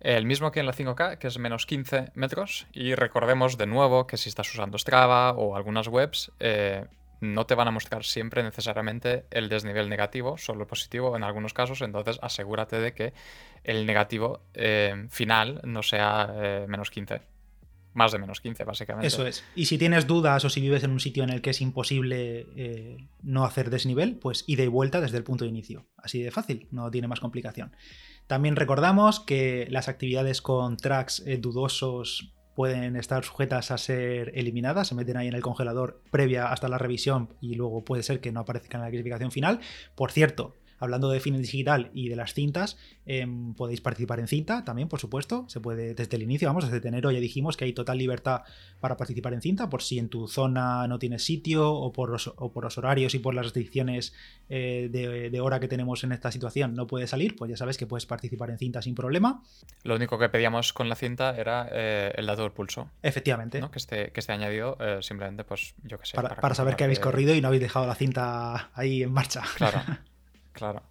El 0.00 0.24
mismo 0.24 0.50
que 0.50 0.60
en 0.60 0.66
la 0.66 0.72
5K, 0.72 1.18
que 1.18 1.26
es 1.26 1.38
menos 1.38 1.66
15 1.66 2.12
metros. 2.14 2.66
Y 2.72 2.94
recordemos 2.94 3.58
de 3.58 3.66
nuevo 3.66 4.06
que 4.06 4.16
si 4.16 4.30
estás 4.30 4.50
usando 4.52 4.78
Strava 4.78 5.32
o 5.32 5.56
algunas 5.56 5.88
webs, 5.88 6.32
eh, 6.40 6.86
no 7.20 7.46
te 7.46 7.54
van 7.54 7.68
a 7.68 7.70
mostrar 7.70 8.04
siempre 8.04 8.42
necesariamente 8.42 9.26
el 9.30 9.48
desnivel 9.48 9.88
negativo, 9.88 10.38
solo 10.38 10.62
el 10.62 10.66
positivo 10.66 11.16
en 11.16 11.22
algunos 11.22 11.52
casos, 11.52 11.82
entonces 11.82 12.18
asegúrate 12.22 12.80
de 12.80 12.94
que 12.94 13.12
el 13.62 13.86
negativo 13.86 14.40
eh, 14.54 15.06
final 15.10 15.60
no 15.64 15.82
sea 15.82 16.32
eh, 16.34 16.66
menos 16.68 16.90
15. 16.90 17.20
Más 17.92 18.12
de 18.12 18.18
menos 18.18 18.40
15, 18.40 18.62
básicamente. 18.64 19.08
Eso 19.08 19.26
es. 19.26 19.44
Y 19.56 19.66
si 19.66 19.76
tienes 19.76 20.06
dudas 20.06 20.44
o 20.44 20.48
si 20.48 20.60
vives 20.60 20.84
en 20.84 20.92
un 20.92 21.00
sitio 21.00 21.24
en 21.24 21.30
el 21.30 21.42
que 21.42 21.50
es 21.50 21.60
imposible 21.60 22.46
eh, 22.56 23.08
no 23.22 23.44
hacer 23.44 23.68
desnivel, 23.68 24.14
pues 24.14 24.44
ida 24.46 24.62
y 24.62 24.68
vuelta 24.68 25.00
desde 25.00 25.16
el 25.16 25.24
punto 25.24 25.44
de 25.44 25.50
inicio. 25.50 25.86
Así 25.96 26.22
de 26.22 26.30
fácil, 26.30 26.68
no 26.70 26.88
tiene 26.90 27.08
más 27.08 27.18
complicación. 27.18 27.74
También 28.28 28.54
recordamos 28.54 29.18
que 29.18 29.66
las 29.70 29.88
actividades 29.88 30.40
con 30.40 30.76
tracks 30.76 31.24
dudosos 31.40 32.32
pueden 32.54 32.96
estar 32.96 33.24
sujetas 33.24 33.70
a 33.70 33.78
ser 33.78 34.32
eliminadas, 34.34 34.88
se 34.88 34.94
meten 34.94 35.16
ahí 35.16 35.28
en 35.28 35.34
el 35.34 35.42
congelador 35.42 36.02
previa 36.10 36.52
hasta 36.52 36.68
la 36.68 36.78
revisión 36.78 37.34
y 37.40 37.54
luego 37.54 37.84
puede 37.84 38.02
ser 38.02 38.20
que 38.20 38.32
no 38.32 38.40
aparezcan 38.40 38.80
en 38.80 38.86
la 38.86 38.90
clasificación 38.90 39.30
final. 39.30 39.60
Por 39.94 40.12
cierto, 40.12 40.54
hablando 40.80 41.10
de 41.10 41.20
Fines 41.20 41.42
Digital 41.42 41.90
y 41.94 42.08
de 42.08 42.16
las 42.16 42.34
cintas, 42.34 42.76
em, 43.06 43.54
podéis 43.54 43.80
participar 43.80 44.18
en 44.18 44.26
cinta 44.26 44.64
también, 44.64 44.88
por 44.88 44.98
supuesto. 44.98 45.44
Se 45.48 45.60
puede 45.60 45.94
desde 45.94 46.16
el 46.16 46.22
inicio, 46.22 46.48
vamos, 46.48 46.68
desde 46.68 46.88
enero 46.88 47.10
ya 47.12 47.20
dijimos 47.20 47.56
que 47.56 47.66
hay 47.66 47.72
total 47.72 47.98
libertad 47.98 48.42
para 48.80 48.96
participar 48.96 49.34
en 49.34 49.42
cinta, 49.42 49.68
por 49.68 49.82
si 49.82 49.98
en 49.98 50.08
tu 50.08 50.26
zona 50.26 50.88
no 50.88 50.98
tienes 50.98 51.22
sitio 51.22 51.70
o 51.72 51.92
por 51.92 52.10
los, 52.10 52.32
por 52.52 52.64
los 52.64 52.78
horarios 52.78 53.14
y 53.14 53.18
por 53.18 53.34
las 53.34 53.44
restricciones 53.44 54.14
eh, 54.48 54.88
de, 54.90 55.40
hora 55.40 55.60
que 55.60 55.68
tenemos 55.68 56.02
en 56.04 56.12
esta 56.12 56.32
situación 56.32 56.74
no 56.74 56.86
puedes 56.86 57.10
salir, 57.10 57.36
pues 57.36 57.50
ya 57.50 57.56
sabes 57.56 57.78
que 57.78 57.86
puedes 57.86 58.06
participar 58.06 58.50
en 58.50 58.58
cinta 58.58 58.82
sin 58.82 58.94
problema. 58.94 59.42
Lo 59.84 59.94
único 59.94 60.18
que 60.18 60.28
pedíamos 60.28 60.72
con 60.72 60.88
la 60.88 60.96
cinta 60.96 61.36
era 61.36 61.68
eh, 61.70 62.12
el 62.16 62.26
dato 62.26 62.42
del 62.42 62.52
pulso. 62.52 62.90
Efectivamente. 63.02 63.60
Que, 63.70 63.78
esté, 63.78 64.10
que 64.12 64.20
esté 64.20 64.32
añadido 64.32 64.76
eh, 64.80 64.98
simplemente, 65.02 65.44
pues 65.44 65.74
yo 65.84 65.98
que 65.98 66.06
sé. 66.06 66.16
Para, 66.16 66.54
saber 66.54 66.76
que 66.76 66.84
habéis 66.84 67.00
corrido 67.00 67.34
y 67.34 67.40
no 67.40 67.48
habéis 67.48 67.62
dejado 67.62 67.86
la 67.86 67.94
cinta 67.94 68.70
ahí 68.74 69.02
en 69.02 69.12
marcha. 69.12 69.42
Claro. 69.56 69.82
Claro. 70.60 70.82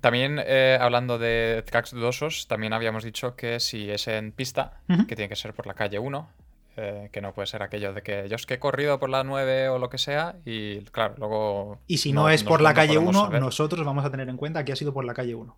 También 0.00 0.40
eh, 0.44 0.78
hablando 0.80 1.18
de 1.18 1.64
tracks 1.66 1.90
dudosos, 1.90 2.46
también 2.46 2.72
habíamos 2.72 3.04
dicho 3.04 3.36
que 3.36 3.58
si 3.58 3.90
es 3.90 4.06
en 4.06 4.32
pista, 4.32 4.80
que 5.08 5.16
tiene 5.16 5.28
que 5.28 5.34
ser 5.36 5.52
por 5.52 5.66
la 5.66 5.74
calle 5.74 5.98
1, 5.98 6.28
eh, 6.76 7.08
que 7.10 7.20
no 7.20 7.32
puede 7.32 7.46
ser 7.46 7.62
aquello 7.62 7.92
de 7.92 8.02
que 8.02 8.28
yo 8.28 8.36
es 8.36 8.46
que 8.46 8.54
he 8.54 8.58
corrido 8.58 9.00
por 9.00 9.08
la 9.08 9.24
9 9.24 9.70
o 9.70 9.78
lo 9.78 9.88
que 9.88 9.98
sea 9.98 10.36
y 10.44 10.80
claro, 10.82 11.14
luego... 11.18 11.80
Y 11.86 11.98
si 11.98 12.12
no, 12.12 12.28
es 12.28 12.44
por 12.44 12.60
la 12.60 12.74
calle 12.74 12.98
1, 12.98 13.30
nosotros 13.40 13.84
vamos 13.84 14.04
a 14.04 14.10
tener 14.10 14.28
en 14.28 14.36
cuenta 14.36 14.64
que 14.64 14.72
ha 14.72 14.76
sido 14.76 14.92
por 14.92 15.04
la 15.04 15.14
calle 15.14 15.34
1. 15.34 15.56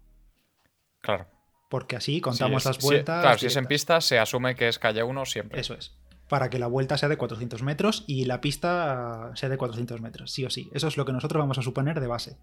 Claro. 1.00 1.26
Porque 1.68 1.96
así 1.96 2.20
contamos 2.20 2.64
las 2.64 2.78
vueltas. 2.78 3.22
claro, 3.22 3.38
si 3.38 3.46
es 3.46 3.56
en 3.56 3.66
pista 3.66 4.00
se 4.00 4.18
asume 4.18 4.54
que 4.54 4.68
es 4.68 4.78
calle 4.78 5.02
1 5.02 5.26
siempre. 5.26 5.60
Eso 5.60 5.74
es. 5.74 5.92
Para 6.28 6.50
que 6.50 6.58
la 6.58 6.68
vuelta 6.68 6.96
sea 6.96 7.08
de 7.08 7.16
400 7.16 7.62
metros 7.62 8.04
y 8.06 8.24
la 8.24 8.40
pista 8.40 9.32
sea 9.34 9.48
de 9.48 9.58
400 9.58 10.00
metros, 10.00 10.30
sí 10.30 10.44
o 10.44 10.50
sí. 10.50 10.70
Eso 10.72 10.86
es 10.86 10.96
lo 10.96 11.04
que 11.04 11.12
nosotros 11.12 11.40
vamos 11.40 11.58
a 11.58 11.62
suponer 11.62 11.98
de 11.98 12.06
base. 12.06 12.36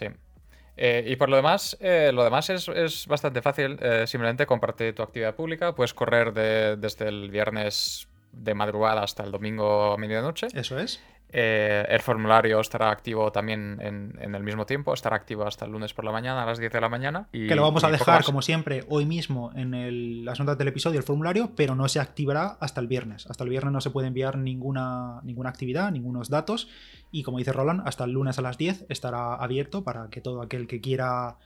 Sí. 0.00 0.06
Eh, 0.78 1.04
y 1.08 1.16
por 1.16 1.28
lo 1.28 1.36
demás, 1.36 1.76
eh, 1.80 2.10
lo 2.14 2.24
demás 2.24 2.48
es, 2.48 3.06
bastante 3.06 3.42
fácil. 3.42 3.78
Eh, 3.82 4.06
simplemente 4.06 4.46
comparte 4.46 4.94
tu 4.94 5.02
actividad 5.02 5.34
pública. 5.34 5.74
Puedes 5.74 5.92
correr 5.92 6.32
desde 6.32 7.08
el 7.08 7.30
viernes 7.30 8.08
de 8.32 8.54
madrugada 8.54 9.02
hasta 9.02 9.22
el 9.24 9.30
domingo 9.30 9.92
a 9.92 9.98
medianoche. 9.98 10.46
Eso 10.54 10.78
es. 10.78 11.02
Eh, 11.32 11.86
el 11.88 12.00
formulario 12.00 12.60
estará 12.60 12.90
activo 12.90 13.30
también 13.30 13.78
en, 13.80 14.34
el 14.34 14.42
mismo 14.42 14.66
tiempo, 14.66 14.92
estará 14.92 15.16
activo 15.16 15.46
hasta 15.46 15.64
el 15.64 15.72
lunes 15.72 15.94
por 15.94 16.04
la 16.04 16.12
mañana 16.12 16.42
a 16.42 16.46
las 16.46 16.58
10 16.58 16.72
de 16.72 16.80
la 16.80 16.88
mañana. 16.88 17.28
Y, 17.32 17.46
que 17.46 17.54
lo 17.54 17.62
vamos 17.62 17.84
a 17.84 17.90
dejar, 17.90 18.24
como 18.24 18.42
siempre, 18.42 18.84
hoy 18.88 19.06
mismo 19.06 19.52
en 19.54 20.24
las 20.24 20.40
notas 20.40 20.58
del 20.58 20.68
episodio, 20.68 20.98
el 20.98 21.04
formulario, 21.04 21.52
pero 21.54 21.74
no 21.74 21.88
se 21.88 22.00
activará 22.00 22.56
hasta 22.60 22.80
el 22.80 22.88
viernes. 22.88 23.26
Hasta 23.28 23.44
el 23.44 23.50
viernes 23.50 23.72
no 23.72 23.80
se 23.80 23.90
puede 23.90 24.08
enviar 24.08 24.38
ninguna, 24.38 25.20
ninguna 25.22 25.50
actividad, 25.50 25.90
ningunos 25.92 26.30
datos. 26.30 26.68
Y 27.12 27.22
como 27.22 27.38
dice 27.38 27.52
Roland, 27.52 27.82
hasta 27.86 28.04
el 28.04 28.12
lunes 28.12 28.38
a 28.38 28.42
las 28.42 28.58
10 28.58 28.86
estará 28.88 29.34
abierto 29.34 29.84
para 29.84 30.08
que 30.10 30.20
todo 30.20 30.42
aquel 30.42 30.66
que 30.66 30.80
quiera 30.80 31.36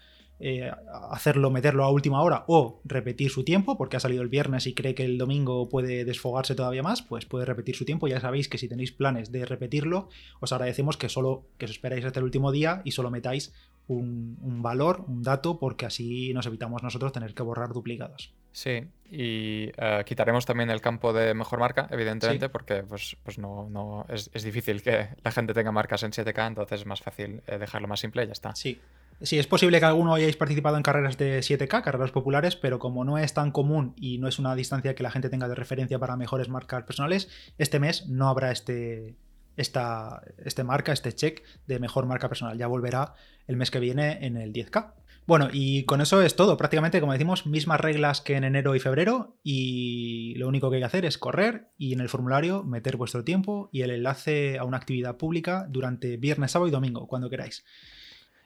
eh, 0.41 0.71
hacerlo, 1.11 1.51
meterlo 1.51 1.85
a 1.85 1.91
última 1.91 2.23
hora 2.23 2.45
o 2.49 2.81
repetir 2.85 3.31
su 3.31 3.45
tiempo, 3.45 3.79
porque 3.79 3.97
ha 3.97 4.01
salido 4.01 4.23
el 4.23 4.29
viernes 4.29 4.67
y 4.67 4.75
cree 4.75 4.95
que 4.95 5.05
el 5.05 5.19
domingo 5.19 5.69
puede 5.69 6.05
desfogarse 6.05 6.55
todavía 6.55 6.83
más, 6.83 7.03
pues 7.03 7.25
puede 7.25 7.45
repetir 7.45 7.77
su 7.77 7.85
tiempo. 7.85 8.09
Ya 8.09 8.21
sabéis 8.21 8.49
que 8.49 8.59
si 8.59 8.69
tenéis 8.69 8.93
planes 8.93 9.31
de 9.33 9.45
repetirlo, 9.47 10.09
os 10.41 10.53
agradecemos 10.53 10.97
que 10.97 11.09
solo 11.09 11.45
que 11.59 11.67
os 11.67 11.71
esperáis 11.71 12.05
hasta 12.05 12.21
el 12.21 12.25
último 12.25 12.53
día 12.53 12.83
y 12.85 12.91
solo 12.91 13.11
metáis 13.11 13.53
un, 13.87 14.63
valor, 14.63 15.05
un 15.09 15.23
dato, 15.23 15.59
porque 15.59 15.87
así 15.87 16.33
nos 16.33 16.47
evitamos 16.47 16.83
nosotros 16.83 17.13
tener 17.13 17.35
que 17.35 17.43
borrar 17.43 17.73
duplicados. 17.73 18.33
Sí, 18.53 18.85
y 19.11 19.71
eh, 19.77 20.03
quitaremos 20.07 20.47
también 20.47 20.71
el 20.71 20.81
campo 20.81 21.13
de 21.13 21.35
mejor 21.35 21.59
marca, 21.59 21.89
evidentemente, 21.91 22.49
porque 22.49 22.83
pues, 22.83 23.17
pues 23.23 23.39
no, 23.39 23.69
no 23.69 24.07
es, 24.09 24.31
difícil 24.45 24.83
que 24.83 25.09
la 25.23 25.33
gente 25.33 25.53
tenga 25.53 25.73
marcas 25.73 26.03
en 26.03 26.13
7K, 26.13 26.47
entonces 26.47 26.81
es 26.81 26.87
más 26.87 27.03
fácil 27.03 27.43
eh, 27.47 27.59
dejarlo 27.59 27.89
más 27.89 28.01
simple 28.01 28.23
y 28.25 28.27
ya 28.27 28.33
está. 28.33 28.55
Sí. 28.55 28.81
Sí, 29.25 29.39
es 29.39 29.47
posible 29.47 29.81
que 29.81 29.87
alguno 29.87 30.15
hayáis 30.15 30.37
participado 30.37 30.77
en 30.77 30.83
carreras 30.83 31.17
de 31.17 31.39
7K, 31.39 31.83
carreras 31.83 32.11
populares, 32.11 32.57
pero 32.57 32.79
como 32.79 33.05
no 33.05 33.17
es 33.17 33.33
tan 33.33 33.53
común 33.53 33.95
y 33.97 34.19
no 34.19 34.29
es 34.29 34.39
una 34.39 34.55
distancia 34.55 34.95
que 34.95 35.03
la 35.03 35.11
gente 35.11 35.31
tenga 35.31 35.49
de 35.49 35.55
referencia 35.55 35.99
para 35.99 36.19
mejores 36.19 36.51
marcas 36.51 36.85
personales, 36.85 37.31
este 37.57 37.81
mes 37.81 38.07
no 38.07 38.29
habrá 38.29 38.53
este, 38.53 39.17
esta, 39.57 40.23
este 40.45 40.63
marca, 40.63 40.93
este 40.93 41.15
check 41.15 41.43
de 41.67 41.79
mejor 41.79 42.05
marca 42.05 42.29
personal. 42.29 42.59
Ya 42.59 42.67
volverá 42.67 43.15
el 43.47 43.57
mes 43.57 43.71
que 43.71 43.81
viene 43.81 44.27
en 44.27 44.37
el 44.37 44.53
10K. 44.53 44.93
Bueno, 45.27 45.49
y 45.51 45.85
con 45.85 46.03
eso 46.03 46.21
es 46.21 46.37
todo. 46.37 46.59
Prácticamente, 46.59 47.01
como 47.01 47.13
decimos, 47.13 47.47
mismas 47.47 47.81
reglas 47.81 48.21
que 48.21 48.37
en 48.37 48.45
enero 48.45 48.75
y 48.75 48.81
febrero. 48.81 49.39
Y 49.43 50.35
lo 50.37 50.49
único 50.49 50.69
que 50.69 50.77
hay 50.77 50.83
que 50.83 50.87
hacer 50.87 51.07
es 51.07 51.17
correr 51.17 51.71
y 51.79 51.95
en 51.95 52.01
el 52.01 52.11
formulario 52.11 52.63
meter 52.63 52.99
vuestro 52.99 53.25
tiempo 53.25 53.71
y 53.73 53.81
el 53.81 53.91
enlace 53.91 54.59
a 54.59 54.65
una 54.65 54.77
actividad 54.77 55.17
pública 55.17 55.67
durante 55.71 56.19
viernes, 56.19 56.51
sábado 56.51 56.69
y 56.69 56.73
domingo, 56.73 57.07
cuando 57.07 57.31
queráis. 57.31 57.65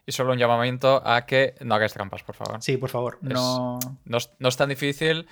Y 0.08 0.12
solo 0.12 0.32
un 0.32 0.38
llamamiento 0.38 1.02
a 1.04 1.26
que 1.26 1.54
no 1.60 1.74
hagáis 1.74 1.92
trampas, 1.92 2.22
por 2.22 2.34
favor. 2.34 2.62
Sí, 2.62 2.78
por 2.78 2.88
favor. 2.88 3.18
no... 3.20 3.78
no 4.06 4.48
es 4.48 4.56
tan 4.56 4.70
difícil 4.70 5.26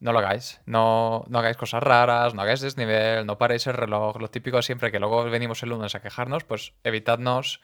no 0.00 0.12
lo 0.12 0.18
hagáis. 0.18 0.60
No, 0.66 1.24
no 1.28 1.38
hagáis 1.38 1.56
cosas 1.56 1.82
raras, 1.82 2.34
no 2.34 2.42
hagáis 2.42 2.60
desnivel, 2.60 3.26
no 3.26 3.38
paréis 3.38 3.66
el 3.66 3.74
reloj. 3.74 4.16
Lo 4.20 4.28
típico 4.28 4.60
siempre 4.62 4.92
que 4.92 4.98
luego 4.98 5.24
venimos 5.24 5.62
el 5.62 5.70
lunes 5.70 5.94
a 5.94 6.02
quejarnos, 6.02 6.44
pues 6.44 6.74
evitadnos 6.84 7.60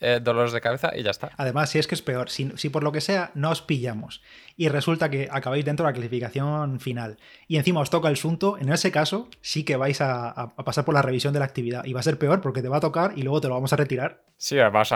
eh, 0.00 0.20
dolores 0.22 0.52
de 0.52 0.60
cabeza 0.60 0.90
y 0.96 1.02
ya 1.02 1.10
está. 1.10 1.30
Además, 1.36 1.70
si 1.70 1.78
es 1.78 1.86
que 1.86 1.94
es 1.94 2.02
peor, 2.02 2.28
si, 2.30 2.52
si, 2.56 2.68
por 2.68 2.82
lo 2.82 2.92
que 2.92 3.00
sea 3.00 3.30
no 3.34 3.50
os 3.50 3.62
pillamos 3.62 4.22
y 4.56 4.68
resulta 4.68 5.10
que 5.10 5.28
acabáis 5.30 5.64
dentro 5.64 5.86
de 5.86 5.92
la 5.92 5.94
clasificación 5.94 6.80
final 6.80 7.18
y 7.48 7.56
encima 7.56 7.80
os 7.80 7.90
toca 7.90 8.08
el 8.08 8.16
sunto, 8.16 8.58
en 8.58 8.72
ese 8.72 8.90
caso 8.90 9.28
sí 9.40 9.64
que 9.64 9.76
vais 9.76 10.00
a, 10.00 10.28
a 10.30 10.64
pasar 10.64 10.84
por 10.84 10.94
la 10.94 11.02
revisión 11.02 11.32
de 11.32 11.38
la 11.38 11.44
actividad 11.44 11.84
y 11.84 11.92
va 11.92 12.00
a 12.00 12.04
ser 12.04 12.18
peor 12.18 12.40
porque 12.40 12.62
te 12.62 12.68
va 12.68 12.78
a 12.78 12.80
tocar 12.80 13.12
y 13.16 13.22
luego 13.22 13.40
te 13.40 13.48
lo 13.48 13.54
vamos 13.54 13.72
a 13.72 13.76
retirar 13.76 14.24
Sí, 14.36 14.56
vas 14.56 14.92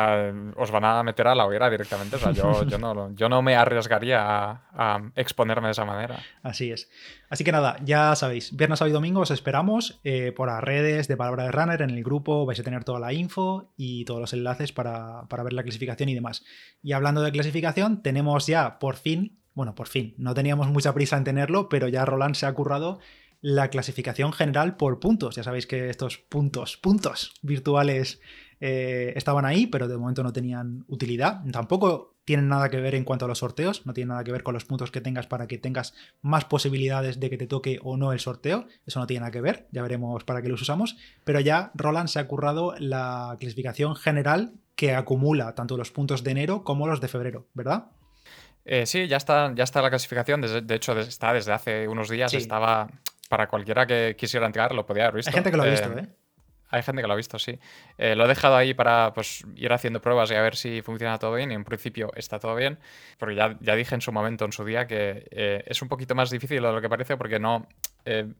os 0.56 0.70
van 0.70 0.84
a 0.84 1.02
meter 1.02 1.28
a 1.28 1.34
la 1.34 1.46
hoguera 1.46 1.70
directamente. 1.70 2.16
O 2.16 2.18
sea, 2.18 2.32
yo, 2.32 2.64
no, 2.78 3.14
yo 3.14 3.28
no 3.28 3.40
me 3.40 3.54
arriesgaría 3.54 4.20
a, 4.20 5.10
exponerme 5.14 5.68
de 5.68 5.72
esa 5.72 5.84
manera. 5.84 6.18
Así 6.42 6.72
es. 6.72 6.90
Así 7.30 7.44
que 7.44 7.52
nada, 7.52 7.76
ya 7.84 8.16
sabéis, 8.16 8.56
viernes, 8.56 8.78
sábado 8.78 8.90
y 8.90 8.94
domingo 8.94 9.20
os 9.20 9.30
esperamos 9.30 10.00
eh, 10.02 10.32
por 10.32 10.48
las 10.48 10.62
redes 10.62 11.08
de 11.08 11.16
Palabra 11.16 11.44
de 11.44 11.52
Runner, 11.52 11.82
en 11.82 11.90
el 11.90 12.02
grupo 12.02 12.46
vais 12.46 12.58
a 12.58 12.62
tener 12.62 12.84
toda 12.84 13.00
la 13.00 13.12
info 13.12 13.70
y 13.76 14.04
todos 14.06 14.20
los 14.20 14.32
enlaces 14.32 14.72
para, 14.72 14.87
para 15.28 15.42
ver 15.42 15.52
la 15.52 15.62
clasificación 15.62 16.08
y 16.08 16.14
demás. 16.14 16.44
Y 16.82 16.92
hablando 16.92 17.22
de 17.22 17.32
clasificación, 17.32 18.02
tenemos 18.02 18.46
ya 18.46 18.78
por 18.78 18.96
fin, 18.96 19.38
bueno, 19.54 19.74
por 19.74 19.88
fin, 19.88 20.14
no 20.18 20.34
teníamos 20.34 20.68
mucha 20.68 20.94
prisa 20.94 21.16
en 21.16 21.24
tenerlo, 21.24 21.68
pero 21.68 21.88
ya 21.88 22.04
Roland 22.04 22.34
se 22.34 22.46
ha 22.46 22.52
currado 22.52 22.98
la 23.40 23.68
clasificación 23.68 24.32
general 24.32 24.76
por 24.76 25.00
puntos. 25.00 25.36
Ya 25.36 25.42
sabéis 25.42 25.66
que 25.66 25.90
estos 25.90 26.18
puntos, 26.18 26.76
puntos 26.76 27.34
virtuales 27.42 28.20
eh, 28.60 29.12
estaban 29.16 29.44
ahí, 29.44 29.66
pero 29.66 29.88
de 29.88 29.96
momento 29.96 30.22
no 30.22 30.32
tenían 30.32 30.84
utilidad. 30.88 31.42
Tampoco 31.52 32.16
tienen 32.24 32.48
nada 32.48 32.68
que 32.68 32.80
ver 32.80 32.94
en 32.94 33.04
cuanto 33.04 33.24
a 33.24 33.28
los 33.28 33.38
sorteos, 33.38 33.86
no 33.86 33.94
tienen 33.94 34.10
nada 34.10 34.24
que 34.24 34.32
ver 34.32 34.42
con 34.42 34.52
los 34.52 34.64
puntos 34.64 34.90
que 34.90 35.00
tengas 35.00 35.26
para 35.26 35.46
que 35.46 35.56
tengas 35.56 35.94
más 36.20 36.44
posibilidades 36.44 37.20
de 37.20 37.30
que 37.30 37.38
te 37.38 37.46
toque 37.46 37.78
o 37.82 37.96
no 37.96 38.12
el 38.12 38.20
sorteo. 38.20 38.66
Eso 38.84 39.00
no 39.00 39.06
tiene 39.06 39.20
nada 39.20 39.30
que 39.30 39.40
ver, 39.40 39.66
ya 39.72 39.82
veremos 39.82 40.24
para 40.24 40.42
qué 40.42 40.48
los 40.48 40.60
usamos. 40.60 40.96
Pero 41.24 41.40
ya 41.40 41.70
Roland 41.74 42.08
se 42.08 42.18
ha 42.18 42.26
currado 42.26 42.74
la 42.78 43.36
clasificación 43.40 43.96
general 43.96 44.52
que 44.78 44.94
acumula 44.94 45.56
tanto 45.56 45.76
los 45.76 45.90
puntos 45.90 46.22
de 46.22 46.30
enero 46.30 46.62
como 46.62 46.86
los 46.86 47.00
de 47.00 47.08
febrero, 47.08 47.48
¿verdad? 47.52 47.86
Eh, 48.64 48.86
sí, 48.86 49.08
ya 49.08 49.16
está, 49.16 49.52
ya 49.52 49.64
está 49.64 49.82
la 49.82 49.90
clasificación. 49.90 50.40
de 50.40 50.74
hecho, 50.76 50.96
está 51.00 51.32
desde 51.32 51.52
hace 51.52 51.88
unos 51.88 52.08
días. 52.08 52.32
Estaba 52.32 52.86
para 53.28 53.48
cualquiera 53.48 53.88
que 53.88 54.14
quisiera 54.16 54.46
entrar, 54.46 54.72
lo 54.72 54.86
podía 54.86 55.02
haber 55.06 55.16
visto. 55.16 55.30
Hay 55.30 55.34
gente 55.34 55.50
que 55.50 55.56
lo 55.56 55.64
ha 55.64 55.66
visto, 55.66 55.90
¿eh? 55.98 56.02
¿eh? 56.04 56.08
Hay 56.70 56.82
gente 56.82 57.02
que 57.02 57.08
lo 57.08 57.14
ha 57.14 57.16
visto, 57.16 57.40
sí. 57.40 57.58
Eh, 57.96 58.14
lo 58.14 58.26
he 58.26 58.28
dejado 58.28 58.54
ahí 58.54 58.72
para 58.72 59.12
pues, 59.14 59.44
ir 59.56 59.72
haciendo 59.72 60.00
pruebas 60.00 60.30
y 60.30 60.34
a 60.34 60.42
ver 60.42 60.54
si 60.54 60.80
funciona 60.82 61.18
todo 61.18 61.34
bien. 61.34 61.50
Y 61.50 61.54
en 61.54 61.64
principio 61.64 62.12
está 62.14 62.38
todo 62.38 62.54
bien. 62.54 62.78
Porque 63.18 63.34
ya, 63.34 63.56
ya 63.60 63.74
dije 63.74 63.96
en 63.96 64.00
su 64.00 64.12
momento, 64.12 64.44
en 64.44 64.52
su 64.52 64.64
día, 64.64 64.86
que 64.86 65.26
eh, 65.32 65.64
es 65.66 65.82
un 65.82 65.88
poquito 65.88 66.14
más 66.14 66.30
difícil 66.30 66.62
de 66.62 66.72
lo 66.72 66.80
que 66.80 66.88
parece 66.88 67.16
porque 67.16 67.40
no. 67.40 67.66
Eh, 68.04 68.32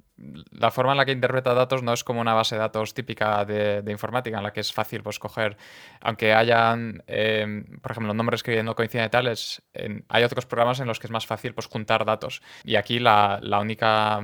la 0.51 0.71
forma 0.71 0.93
en 0.93 0.99
la 0.99 1.05
que 1.05 1.13
interpreta 1.13 1.55
datos 1.55 1.83
no 1.83 1.93
es 1.93 2.05
como 2.05 2.21
una 2.21 2.35
base 2.35 2.57
de 2.57 2.61
datos 2.61 2.95
típica 2.95 3.45
de, 3.45 3.83
informática, 3.89 4.39
en 4.39 4.45
la 4.45 4.53
que 4.53 4.61
es 4.61 4.73
fácil 4.73 5.03
pues, 5.03 5.19
coger. 5.19 5.57
Aunque 6.01 6.35
hayan, 6.35 7.03
por 7.83 7.93
ejemplo, 7.93 8.15
nombres 8.15 8.43
que 8.43 8.63
no 8.63 8.75
coinciden 8.75 9.11
tales, 9.11 9.63
hay 10.09 10.25
otros 10.25 10.47
programas 10.47 10.81
en 10.81 10.87
los 10.87 10.99
que 10.99 11.07
es 11.07 11.11
más 11.11 11.27
fácil 11.27 11.55
pues, 11.55 11.67
juntar 11.67 12.05
datos. 12.05 12.43
Y 12.65 12.77
aquí 12.77 12.99
la, 12.99 13.39
la 13.43 13.61
única 13.61 14.21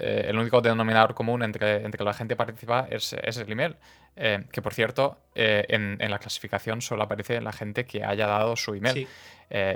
eh, 0.00 0.26
el 0.28 0.38
único 0.38 0.60
denominador 0.60 1.12
común 1.12 1.42
entre, 1.42 1.84
entre 1.84 2.04
la 2.04 2.14
gente 2.14 2.34
que 2.34 2.36
participa 2.36 2.86
es, 2.88 3.12
el 3.12 3.50
email. 3.50 3.76
Eh, 4.14 4.44
que 4.52 4.62
por 4.62 4.72
cierto, 4.72 5.18
eh, 5.34 5.64
en, 5.68 6.10
la 6.10 6.18
clasificación 6.18 6.80
solo 6.80 7.02
aparece 7.02 7.40
la 7.40 7.52
gente 7.52 7.84
que 7.84 8.04
haya 8.04 8.26
dado 8.26 8.54
su 8.54 8.74
email. 8.74 9.08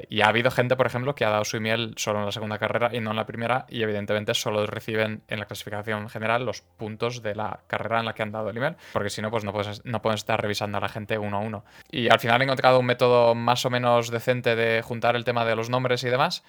y 0.08 0.20
ha 0.20 0.28
habido 0.28 0.50
gente, 0.50 0.76
por 0.76 0.86
ejemplo, 0.86 1.14
que 1.14 1.24
ha 1.24 1.30
dado 1.30 1.44
su 1.44 1.56
email 1.56 1.94
solo 1.96 2.20
en 2.20 2.26
la 2.26 2.32
segunda 2.32 2.58
carrera 2.58 2.90
y 2.92 3.00
no 3.00 3.10
en 3.10 3.16
la 3.16 3.26
primera, 3.26 3.66
y 3.68 3.82
evidentemente 3.82 4.34
solo 4.34 4.64
reciben 4.66 5.22
en 5.28 5.38
la 5.40 5.46
clasificación 5.52 6.08
general 6.08 6.44
los 6.44 6.62
puntos 6.62 7.22
de 7.22 7.34
la 7.34 7.60
carrera 7.66 8.00
en 8.00 8.06
la 8.06 8.14
que 8.14 8.22
han 8.22 8.32
dado 8.32 8.50
el 8.50 8.56
email, 8.56 8.76
porque 8.92 9.10
si 9.10 9.22
no, 9.22 9.30
pues 9.30 9.44
no, 9.44 9.52
puedes, 9.52 9.84
no 9.84 10.02
pueden 10.02 10.16
estar 10.16 10.40
revisando 10.40 10.78
a 10.78 10.80
la 10.80 10.88
gente 10.88 11.18
uno 11.18 11.36
a 11.36 11.40
uno. 11.40 11.64
Y 11.90 12.10
al 12.10 12.18
final 12.18 12.40
he 12.40 12.44
encontrado 12.44 12.80
un 12.80 12.86
método 12.86 13.34
más 13.34 13.64
o 13.64 13.70
menos 13.70 14.10
decente 14.10 14.56
de 14.56 14.82
juntar 14.82 15.16
el 15.16 15.24
tema 15.24 15.44
de 15.44 15.56
los 15.56 15.70
nombres 15.70 16.02
y 16.04 16.08
demás. 16.08 16.42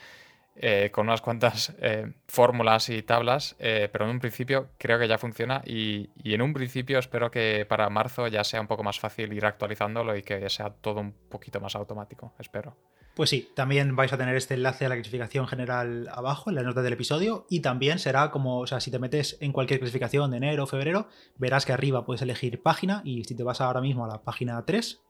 Eh, 0.56 0.92
con 0.92 1.08
unas 1.08 1.22
cuantas 1.22 1.74
eh, 1.82 2.14
fórmulas 2.28 2.88
y 2.90 3.02
tablas, 3.02 3.56
eh, 3.58 3.90
pero 3.92 4.06
en 4.06 4.12
un 4.12 4.20
principio 4.20 4.70
creo 4.78 5.00
que 5.00 5.08
ya 5.08 5.18
funciona 5.18 5.64
y, 5.66 6.12
en 6.24 6.44
un 6.44 6.54
principio 6.54 7.00
espero 7.00 7.32
que 7.32 7.66
para 7.68 7.90
marzo 7.90 8.28
ya 8.28 8.44
sea 8.44 8.62
un 8.62 8.68
poco 8.68 8.84
más 8.84 9.00
fácil 9.00 9.34
ir 9.34 9.48
actualizándolo 9.48 10.16
y 10.16 10.22
que 10.22 10.48
sea 10.52 10.70
todo 10.70 11.00
un 11.00 11.12
poquito 11.12 11.60
más 11.60 11.76
automático, 11.76 12.34
espero. 12.38 12.78
Pues 13.16 13.32
sí, 13.32 13.50
también 13.56 13.96
vais 13.96 14.14
a 14.14 14.18
tener 14.18 14.36
este 14.36 14.54
enlace 14.54 14.86
a 14.86 14.90
la 14.90 14.96
clasificación 14.96 15.48
general 15.48 16.08
abajo 16.12 16.52
en 16.52 16.56
la 16.56 16.64
nota 16.64 16.84
del 16.84 16.94
episodio 16.94 17.48
y 17.50 17.62
también 17.62 17.98
será 17.98 18.30
como, 18.30 18.60
o 18.60 18.68
sea, 18.68 18.80
si 18.80 18.92
te 18.92 19.00
metes 19.00 19.38
en 19.40 19.54
cualquier 19.54 19.80
clasificación 19.80 20.30
de 20.30 20.38
enero 20.38 20.64
o 20.64 20.68
febrero, 20.68 21.08
verás 21.36 21.66
que 21.66 21.74
arriba 21.74 22.06
puedes 22.06 22.22
elegir 22.22 22.62
página 22.62 23.02
y 23.04 23.24
si 23.24 23.36
te 23.36 23.42
vas 23.42 23.60
ahora 23.60 23.82
mismo 23.82 24.06
a 24.06 24.08
la 24.08 24.22
página 24.22 24.64
3, 24.64 25.02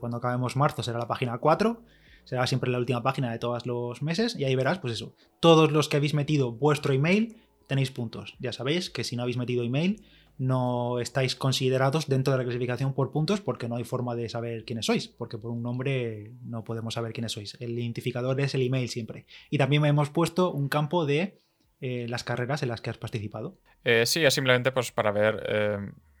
cuando 0.00 0.16
acabemos 0.18 0.56
marzo 0.56 0.82
será 0.82 0.98
la 0.98 1.08
página 1.08 1.38
4 1.38 1.82
será 2.28 2.46
siempre 2.46 2.70
la 2.70 2.76
última 2.76 3.02
página 3.02 3.32
de 3.32 3.38
todos 3.38 3.64
los 3.64 4.02
meses 4.02 4.36
y 4.36 4.44
ahí 4.44 4.54
verás, 4.54 4.80
pues 4.80 4.92
eso, 4.92 5.14
todos 5.40 5.72
los 5.72 5.88
que 5.88 5.96
habéis 5.96 6.12
metido 6.12 6.52
vuestro 6.52 6.92
email 6.92 7.38
tenéis 7.66 7.90
puntos. 7.90 8.34
Ya 8.38 8.52
sabéis 8.52 8.90
que 8.90 9.02
si 9.02 9.16
no 9.16 9.22
habéis 9.22 9.38
metido 9.38 9.64
email 9.64 10.02
no 10.36 11.00
estáis 11.00 11.34
considerados 11.34 12.06
dentro 12.06 12.32
de 12.32 12.38
la 12.40 12.44
clasificación 12.44 12.92
por 12.92 13.12
puntos 13.12 13.40
porque 13.40 13.66
no 13.66 13.76
hay 13.76 13.84
forma 13.84 14.14
de 14.14 14.28
saber 14.28 14.66
quiénes 14.66 14.84
sois, 14.84 15.08
porque 15.08 15.38
por 15.38 15.50
un 15.50 15.62
nombre 15.62 16.32
no 16.42 16.64
podemos 16.64 16.92
saber 16.92 17.14
quiénes 17.14 17.32
sois. 17.32 17.56
El 17.60 17.78
identificador 17.78 18.38
es 18.42 18.54
el 18.54 18.60
email 18.60 18.90
siempre. 18.90 19.24
Y 19.48 19.56
también 19.56 19.86
hemos 19.86 20.10
puesto 20.10 20.52
un 20.52 20.68
campo 20.68 21.06
de 21.06 21.40
eh, 21.80 22.04
las 22.10 22.24
carreras 22.24 22.62
en 22.62 22.68
las 22.68 22.82
que 22.82 22.90
has 22.90 22.98
participado. 22.98 23.56
Eh, 23.84 24.04
sí, 24.04 24.22
es 24.22 24.34
simplemente 24.34 24.70
pues 24.70 24.92
para 24.92 25.12
ver 25.12 25.42
eh, 25.48 25.78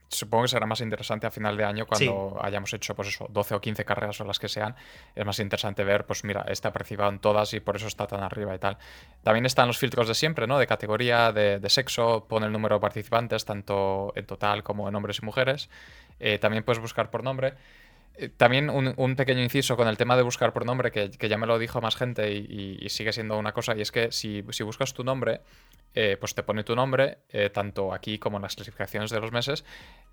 supongo 0.08 0.44
que 0.44 0.48
será 0.48 0.66
más 0.66 0.80
interesante 0.80 1.26
a 1.26 1.30
final 1.30 1.56
de 1.56 1.64
año 1.64 1.86
cuando 1.86 2.38
hayamos 2.42 2.72
hecho 2.72 2.94
pues 2.94 3.08
eso, 3.08 3.26
12 3.30 3.54
o 3.54 3.60
15 3.60 3.84
carreras 3.84 4.20
o 4.20 4.24
las 4.24 4.38
que 4.38 4.48
sean. 4.48 4.74
Es 5.14 5.24
más 5.24 5.38
interesante 5.38 5.84
ver, 5.84 6.06
pues 6.06 6.24
mira, 6.24 6.44
está 6.48 6.72
participado 6.72 7.10
en 7.10 7.18
todas 7.18 7.52
y 7.54 7.60
por 7.60 7.76
eso 7.76 7.86
está 7.86 8.06
tan 8.06 8.22
arriba 8.22 8.54
y 8.54 8.58
tal. 8.58 8.78
También 9.22 9.46
están 9.46 9.66
los 9.66 9.78
filtros 9.78 10.08
de 10.08 10.14
siempre, 10.14 10.46
¿no? 10.46 10.58
De 10.58 10.66
categoría, 10.66 11.32
de, 11.32 11.68
sexo, 11.68 12.26
pone 12.28 12.46
el 12.46 12.52
número 12.52 12.76
de 12.76 12.80
participantes, 12.80 13.44
tanto 13.44 14.12
en 14.16 14.26
total 14.26 14.62
como 14.62 14.88
en 14.88 14.94
hombres 14.94 15.18
y 15.22 15.24
mujeres. 15.24 15.68
Eh, 16.20 16.38
también 16.38 16.64
puedes 16.64 16.80
buscar 16.80 17.10
por 17.10 17.22
nombre. 17.22 17.54
Eh, 18.14 18.28
también 18.28 18.70
un, 18.70 19.16
pequeño 19.16 19.42
inciso 19.42 19.76
con 19.76 19.88
el 19.88 19.96
tema 19.96 20.16
de 20.16 20.22
buscar 20.22 20.52
por 20.52 20.66
nombre, 20.66 20.90
que, 20.90 21.10
ya 21.28 21.38
me 21.38 21.46
lo 21.46 21.58
dijo 21.58 21.80
más 21.80 21.96
gente 21.96 22.32
y, 22.32 22.88
sigue 22.88 23.12
siendo 23.12 23.38
una 23.38 23.52
cosa, 23.52 23.76
y 23.76 23.80
es 23.80 23.92
que 23.92 24.10
si, 24.12 24.42
buscas 24.42 24.94
tu 24.94 25.04
nombre, 25.04 25.40
eh, 25.94 26.16
pues 26.18 26.34
te 26.34 26.42
pone 26.42 26.64
tu 26.64 26.76
nombre, 26.76 27.18
eh, 27.30 27.50
tanto 27.50 27.92
aquí 27.92 28.18
como 28.18 28.36
en 28.36 28.42
las 28.42 28.54
clasificaciones 28.54 29.10
de 29.10 29.20
los 29.20 29.32
meses, 29.32 29.64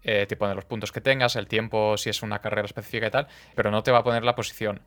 eh, 0.03 0.25
te 0.27 0.35
pone 0.37 0.55
los 0.55 0.65
puntos 0.65 0.91
que 0.91 1.01
tengas, 1.01 1.35
el 1.35 1.47
tiempo, 1.47 1.97
si 1.97 2.09
es 2.09 2.21
una 2.21 2.39
carrera 2.39 2.65
específica 2.65 3.07
y 3.07 3.11
tal, 3.11 3.27
pero 3.55 3.71
no 3.71 3.83
te 3.83 3.91
va 3.91 3.99
a 3.99 4.03
poner 4.03 4.23
la 4.23 4.35
posición. 4.35 4.81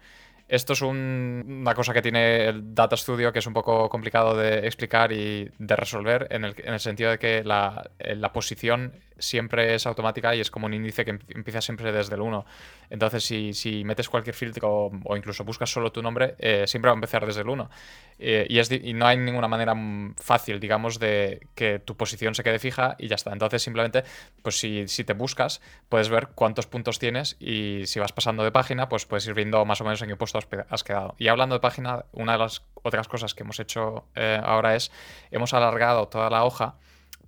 Esto 0.48 0.72
es 0.72 0.80
una 0.80 1.74
cosa 1.74 1.92
que 1.92 2.00
tiene 2.00 2.46
el 2.46 2.74
Data 2.74 2.96
Studio 2.96 3.32
que 3.32 3.40
es 3.40 3.46
un 3.46 3.52
poco 3.52 3.90
complicado 3.90 4.34
de 4.34 4.66
explicar 4.66 5.12
y 5.12 5.50
de 5.58 5.76
resolver 5.76 6.26
en 6.30 6.46
el, 6.46 6.54
en 6.56 6.72
el 6.72 6.80
sentido 6.80 7.10
de 7.10 7.18
que 7.18 7.44
la, 7.44 7.90
posición 8.32 8.94
siempre 9.18 9.74
es 9.74 9.86
automática 9.86 10.34
y 10.34 10.40
es 10.40 10.50
como 10.50 10.66
un 10.66 10.74
índice 10.74 11.04
que 11.04 11.18
empieza 11.28 11.60
siempre 11.60 11.92
desde 11.92 12.14
el 12.14 12.20
1. 12.20 12.46
Entonces, 12.90 13.24
si, 13.24 13.52
si 13.52 13.84
metes 13.84 14.08
cualquier 14.08 14.34
filtro 14.34 14.90
o, 15.04 15.16
incluso 15.16 15.44
buscas 15.44 15.70
solo 15.70 15.92
tu 15.92 16.02
nombre, 16.02 16.34
eh, 16.38 16.64
siempre 16.66 16.88
va 16.88 16.94
a 16.94 16.96
empezar 16.96 17.26
desde 17.26 17.42
el 17.42 17.48
1. 17.48 17.70
Eh, 18.18 18.46
y, 18.48 18.58
es, 18.58 18.70
y 18.70 18.94
no 18.94 19.06
hay 19.06 19.16
ninguna 19.16 19.48
manera 19.48 19.74
fácil, 20.16 20.58
digamos, 20.58 20.98
de 20.98 21.46
que 21.54 21.78
tu 21.78 21.96
posición 21.96 22.34
se 22.34 22.42
quede 22.42 22.58
fija 22.58 22.96
y 22.98 23.08
ya 23.08 23.16
está. 23.16 23.32
Entonces, 23.32 23.62
simplemente, 23.62 24.04
pues 24.42 24.58
si, 24.58 24.88
si 24.88 25.04
te 25.04 25.12
buscas, 25.12 25.60
puedes 25.88 26.08
ver 26.08 26.28
cuántos 26.34 26.66
puntos 26.66 26.98
tienes 26.98 27.36
y 27.38 27.86
si 27.86 28.00
vas 28.00 28.12
pasando 28.12 28.44
de 28.44 28.52
página, 28.52 28.88
pues 28.88 29.06
puedes 29.06 29.26
ir 29.26 29.34
viendo 29.34 29.64
más 29.64 29.80
o 29.80 29.84
menos 29.84 30.00
en 30.02 30.08
qué 30.08 30.16
puesto 30.16 30.38
has, 30.68 30.84
quedado. 30.84 31.14
Y 31.18 31.28
hablando 31.28 31.54
de 31.54 31.60
página, 31.60 32.04
una 32.12 32.32
de 32.32 32.38
las 32.38 32.62
otras 32.82 33.08
cosas 33.08 33.34
que 33.34 33.42
hemos 33.42 33.60
hecho 33.60 34.06
eh, 34.14 34.40
ahora 34.42 34.76
es, 34.76 34.90
hemos 35.30 35.52
alargado 35.54 36.08
toda 36.08 36.30
la 36.30 36.44
hoja 36.44 36.76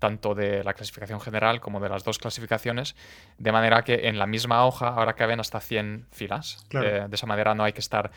tanto 0.00 0.35
de 0.35 0.64
la 0.64 0.75
clasificación 0.75 1.21
general 1.21 1.61
como 1.61 1.78
de 1.78 1.88
las 1.88 2.02
dos 2.02 2.19
clasificaciones, 2.19 2.97
de 3.38 3.52
manera 3.52 3.83
que 3.83 4.09
en 4.09 4.19
la 4.19 4.26
misma 4.26 4.66
hoja 4.66 4.88
ahora 4.88 5.12
caben 5.12 5.38
hasta 5.38 5.61
100 5.61 6.07
filas. 6.11 6.66
Eh, 6.73 7.07
de 7.09 7.14
esa 7.14 7.26
manera 7.26 7.54
no 7.54 7.62
hay 7.62 7.73
que 7.73 7.80
estar 7.80 8.11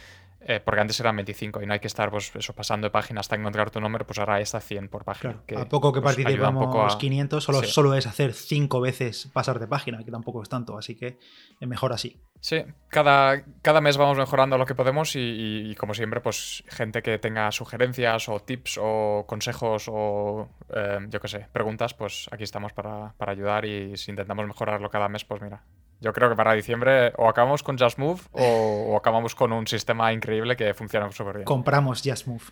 eh, 0.45 0.59
porque 0.63 0.81
antes 0.81 1.00
eran 1.00 1.15
25 1.15 1.62
y 1.62 1.65
no 1.65 1.73
hay 1.73 1.79
que 1.79 1.88
estar 1.88 2.12
pues, 2.12 2.31
eso, 2.35 2.53
pasando 2.53 2.85
de 2.85 2.91
página 2.91 3.21
hasta 3.21 3.35
encontrar 3.35 3.71
tu 3.71 3.79
número, 3.79 4.05
pues 4.05 4.19
ahora 4.19 4.39
está 4.39 4.59
100 4.59 4.89
por 4.89 5.05
página. 5.05 5.41
a 5.55 5.65
poco 5.65 5.93
que 5.93 6.01
pues, 6.01 6.15
participamos 6.15 6.95
500, 6.95 7.43
solo, 7.43 7.63
solo 7.63 7.93
es 7.95 8.07
hacer 8.07 8.33
5 8.33 8.81
veces 8.81 9.29
pasar 9.33 9.59
de 9.59 9.67
página, 9.67 10.03
que 10.03 10.12
tampoco 10.12 10.41
es 10.41 10.50
tanto, 10.50 10.77
así 10.77 10.95
que 10.95 11.17
es 11.59 11.67
mejor 11.67 11.93
así. 11.93 12.19
Sí, 12.43 12.62
cada, 12.89 13.45
cada 13.62 13.79
mes 13.79 13.95
vamos 13.95 14.17
mejorando 14.17 14.57
lo 14.57 14.65
que 14.65 14.75
podemos 14.75 15.13
y, 15.15 15.73
como 15.75 15.93
siempre, 15.93 16.19
pues 16.19 16.62
gente 16.67 17.01
que 17.01 17.17
tenga 17.17 17.50
sugerencias 17.53 18.27
o 18.27 18.41
tips 18.41 18.79
o 18.81 19.23
consejos 19.25 19.85
o 19.88 20.50
eh, 20.75 21.00
yo 21.07 21.21
qué 21.21 21.27
sé, 21.29 21.47
preguntas, 21.53 21.93
pues 21.93 22.27
aquí 22.33 22.43
estamos 22.43 22.73
para, 22.73 23.13
para 23.17 23.31
ayudar 23.31 23.63
y 23.63 23.95
si 23.95 24.12
intentamos 24.12 24.45
mejorarlo 24.45 24.89
cada 24.89 25.07
mes, 25.07 25.23
pues 25.23 25.41
mira, 25.41 25.63
yo 26.03 26.12
creo 26.12 26.29
que 26.29 26.36
para 26.36 26.53
diciembre 26.53 27.13
o 27.17 27.29
acabamos 27.29 27.63
con 27.63 27.77
Just 27.77 27.98
Move 27.98 28.19
o, 28.33 28.98
acabamos 28.98 29.36
con 29.36 29.53
un 29.53 29.65
sistema 29.65 30.12
increíble 30.12 30.57
que 30.57 30.74
funciona 30.74 31.10
súper 31.12 31.38
bien. 31.38 31.45
Compramos 31.45 32.01
Just 32.03 32.27
Move. 32.27 32.43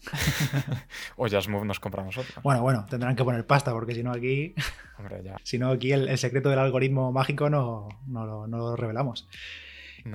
o 1.16 1.28
Just 1.28 1.48
Move 1.48 1.66
nos 1.66 1.78
compramos 1.78 2.16
otro. 2.16 2.40
Bueno, 2.42 2.62
bueno, 2.62 2.86
tendrán 2.88 3.14
que 3.14 3.22
poner 3.22 3.46
pasta 3.46 3.72
porque 3.72 3.94
si 3.94 4.02
no 4.02 4.12
aquí. 4.12 4.54
Hombre, 4.98 5.22
ya. 5.22 5.36
Si 5.44 5.58
no, 5.58 5.70
aquí 5.70 5.92
el, 5.92 6.16
secreto 6.16 6.48
del 6.48 6.58
algoritmo 6.58 7.12
mágico 7.12 7.50
no, 7.50 7.88
no, 8.06 8.46
lo, 8.46 8.76
revelamos. 8.76 9.28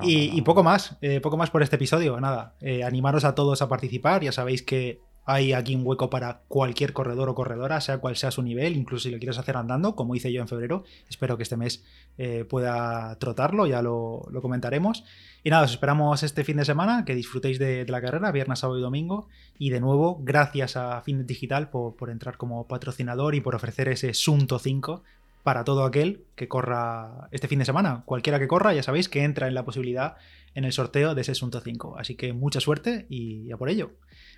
y, 0.02 0.42
poco 0.42 0.64
más, 0.64 0.98
eh, 1.02 1.22
poco 1.22 1.38
más 1.38 1.52
por 1.52 1.62
este 1.62 1.76
episodio. 1.76 2.20
Nada, 2.20 2.56
eh, 2.62 2.84
animaros 2.84 3.26
a 3.26 3.36
todos 3.36 3.62
a 3.62 3.70
participar. 3.70 4.24
Ya 4.24 4.32
sabéis 4.32 4.64
que 4.64 5.02
hay 5.26 5.54
aquí 5.54 5.76
un 5.76 5.86
hueco 5.86 6.10
para 6.10 6.42
cualquier 6.48 6.94
corredor 6.94 7.30
o 7.30 7.36
corredora, 7.36 7.82
sea 7.82 7.98
cual 7.98 8.16
sea 8.16 8.30
su 8.30 8.44
nivel, 8.44 8.76
incluso 8.78 9.04
si 9.04 9.12
lo 9.12 9.18
quieres 9.18 9.40
hacer 9.40 9.58
andando, 9.58 9.96
como 9.96 10.16
hice 10.16 10.32
yo 10.32 10.42
en 10.42 10.48
febrero. 10.48 10.84
Espero 11.10 11.36
que 11.36 11.44
este 11.44 11.58
mes 11.58 11.84
eh, 12.18 12.46
pueda 12.48 13.18
trotarlo, 13.18 13.66
ya 13.66 13.82
lo, 13.82 14.28
comentaremos. 14.42 15.04
Y 15.44 15.50
nada, 15.50 15.64
os 15.64 15.72
esperamos 15.72 16.22
este 16.22 16.44
fin 16.44 16.58
de 16.58 16.66
semana, 16.66 17.06
que 17.06 17.16
disfrutéis 17.16 17.58
de, 17.58 17.86
la 17.88 18.02
carrera, 18.02 18.32
viernes, 18.32 18.60
sábado 18.60 18.80
y 18.80 18.84
domingo. 18.84 19.28
Y 19.58 19.72
de 19.72 19.80
nuevo, 19.80 20.20
gracias 20.22 20.78
a 20.78 21.02
Fin 21.02 21.26
Digital 21.26 21.70
por, 21.70 21.96
por 21.96 22.12
entrar 22.12 22.38
como 22.38 22.68
patrocinador 22.68 23.34
y 23.34 23.42
por 23.42 23.56
ofrecer 23.56 23.90
ese 23.90 24.14
Sunto 24.14 24.60
5 24.60 25.04
para 25.46 25.64
todo 25.64 25.86
aquel 25.86 26.26
que 26.34 26.48
corra 26.48 27.30
este 27.30 27.48
fin 27.48 27.60
de 27.60 27.66
semana. 27.66 28.02
Cualquiera 28.06 28.40
que 28.40 28.48
corra, 28.48 28.74
ya 28.74 28.82
sabéis 28.82 29.08
que 29.08 29.24
entra 29.24 29.48
en 29.48 29.54
la 29.54 29.64
posibilidad 29.64 30.16
en 30.56 30.66
el 30.66 30.72
sorteo 30.72 31.14
de 31.14 31.22
ese 31.22 31.36
Sunto 31.36 31.62
5. 31.62 31.98
Así 32.00 32.16
que 32.16 32.34
mucha 32.34 32.60
suerte 32.60 33.06
y 33.10 33.52
a 33.52 33.58
por 33.58 33.70
ello. 33.70 33.92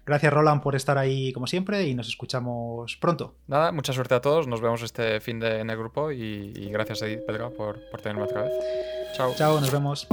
Gracias, 0.05 0.33
Roland, 0.33 0.61
por 0.61 0.75
estar 0.75 0.97
ahí 0.97 1.31
como 1.31 1.47
siempre 1.47 1.87
y 1.87 1.95
nos 1.95 2.09
escuchamos 2.09 2.97
pronto. 2.97 3.35
Nada, 3.47 3.71
mucha 3.71 3.93
suerte 3.93 4.15
a 4.15 4.21
todos. 4.21 4.47
Nos 4.47 4.59
vemos 4.59 4.81
este 4.81 5.21
fin 5.21 5.39
de 5.39 5.61
en 5.61 5.69
el 5.69 5.77
grupo 5.77 6.11
y, 6.11 6.51
gracias 6.71 7.01
a 7.01 7.05
ti, 7.05 7.15
Pedro, 7.25 7.53
por, 7.53 7.79
por 7.89 8.01
tenerme 8.01 8.23
otra 8.23 8.41
vez. 8.41 8.53
Chao. 9.15 9.33
Chao, 9.33 9.61
nos 9.61 9.71
vemos. 9.71 10.05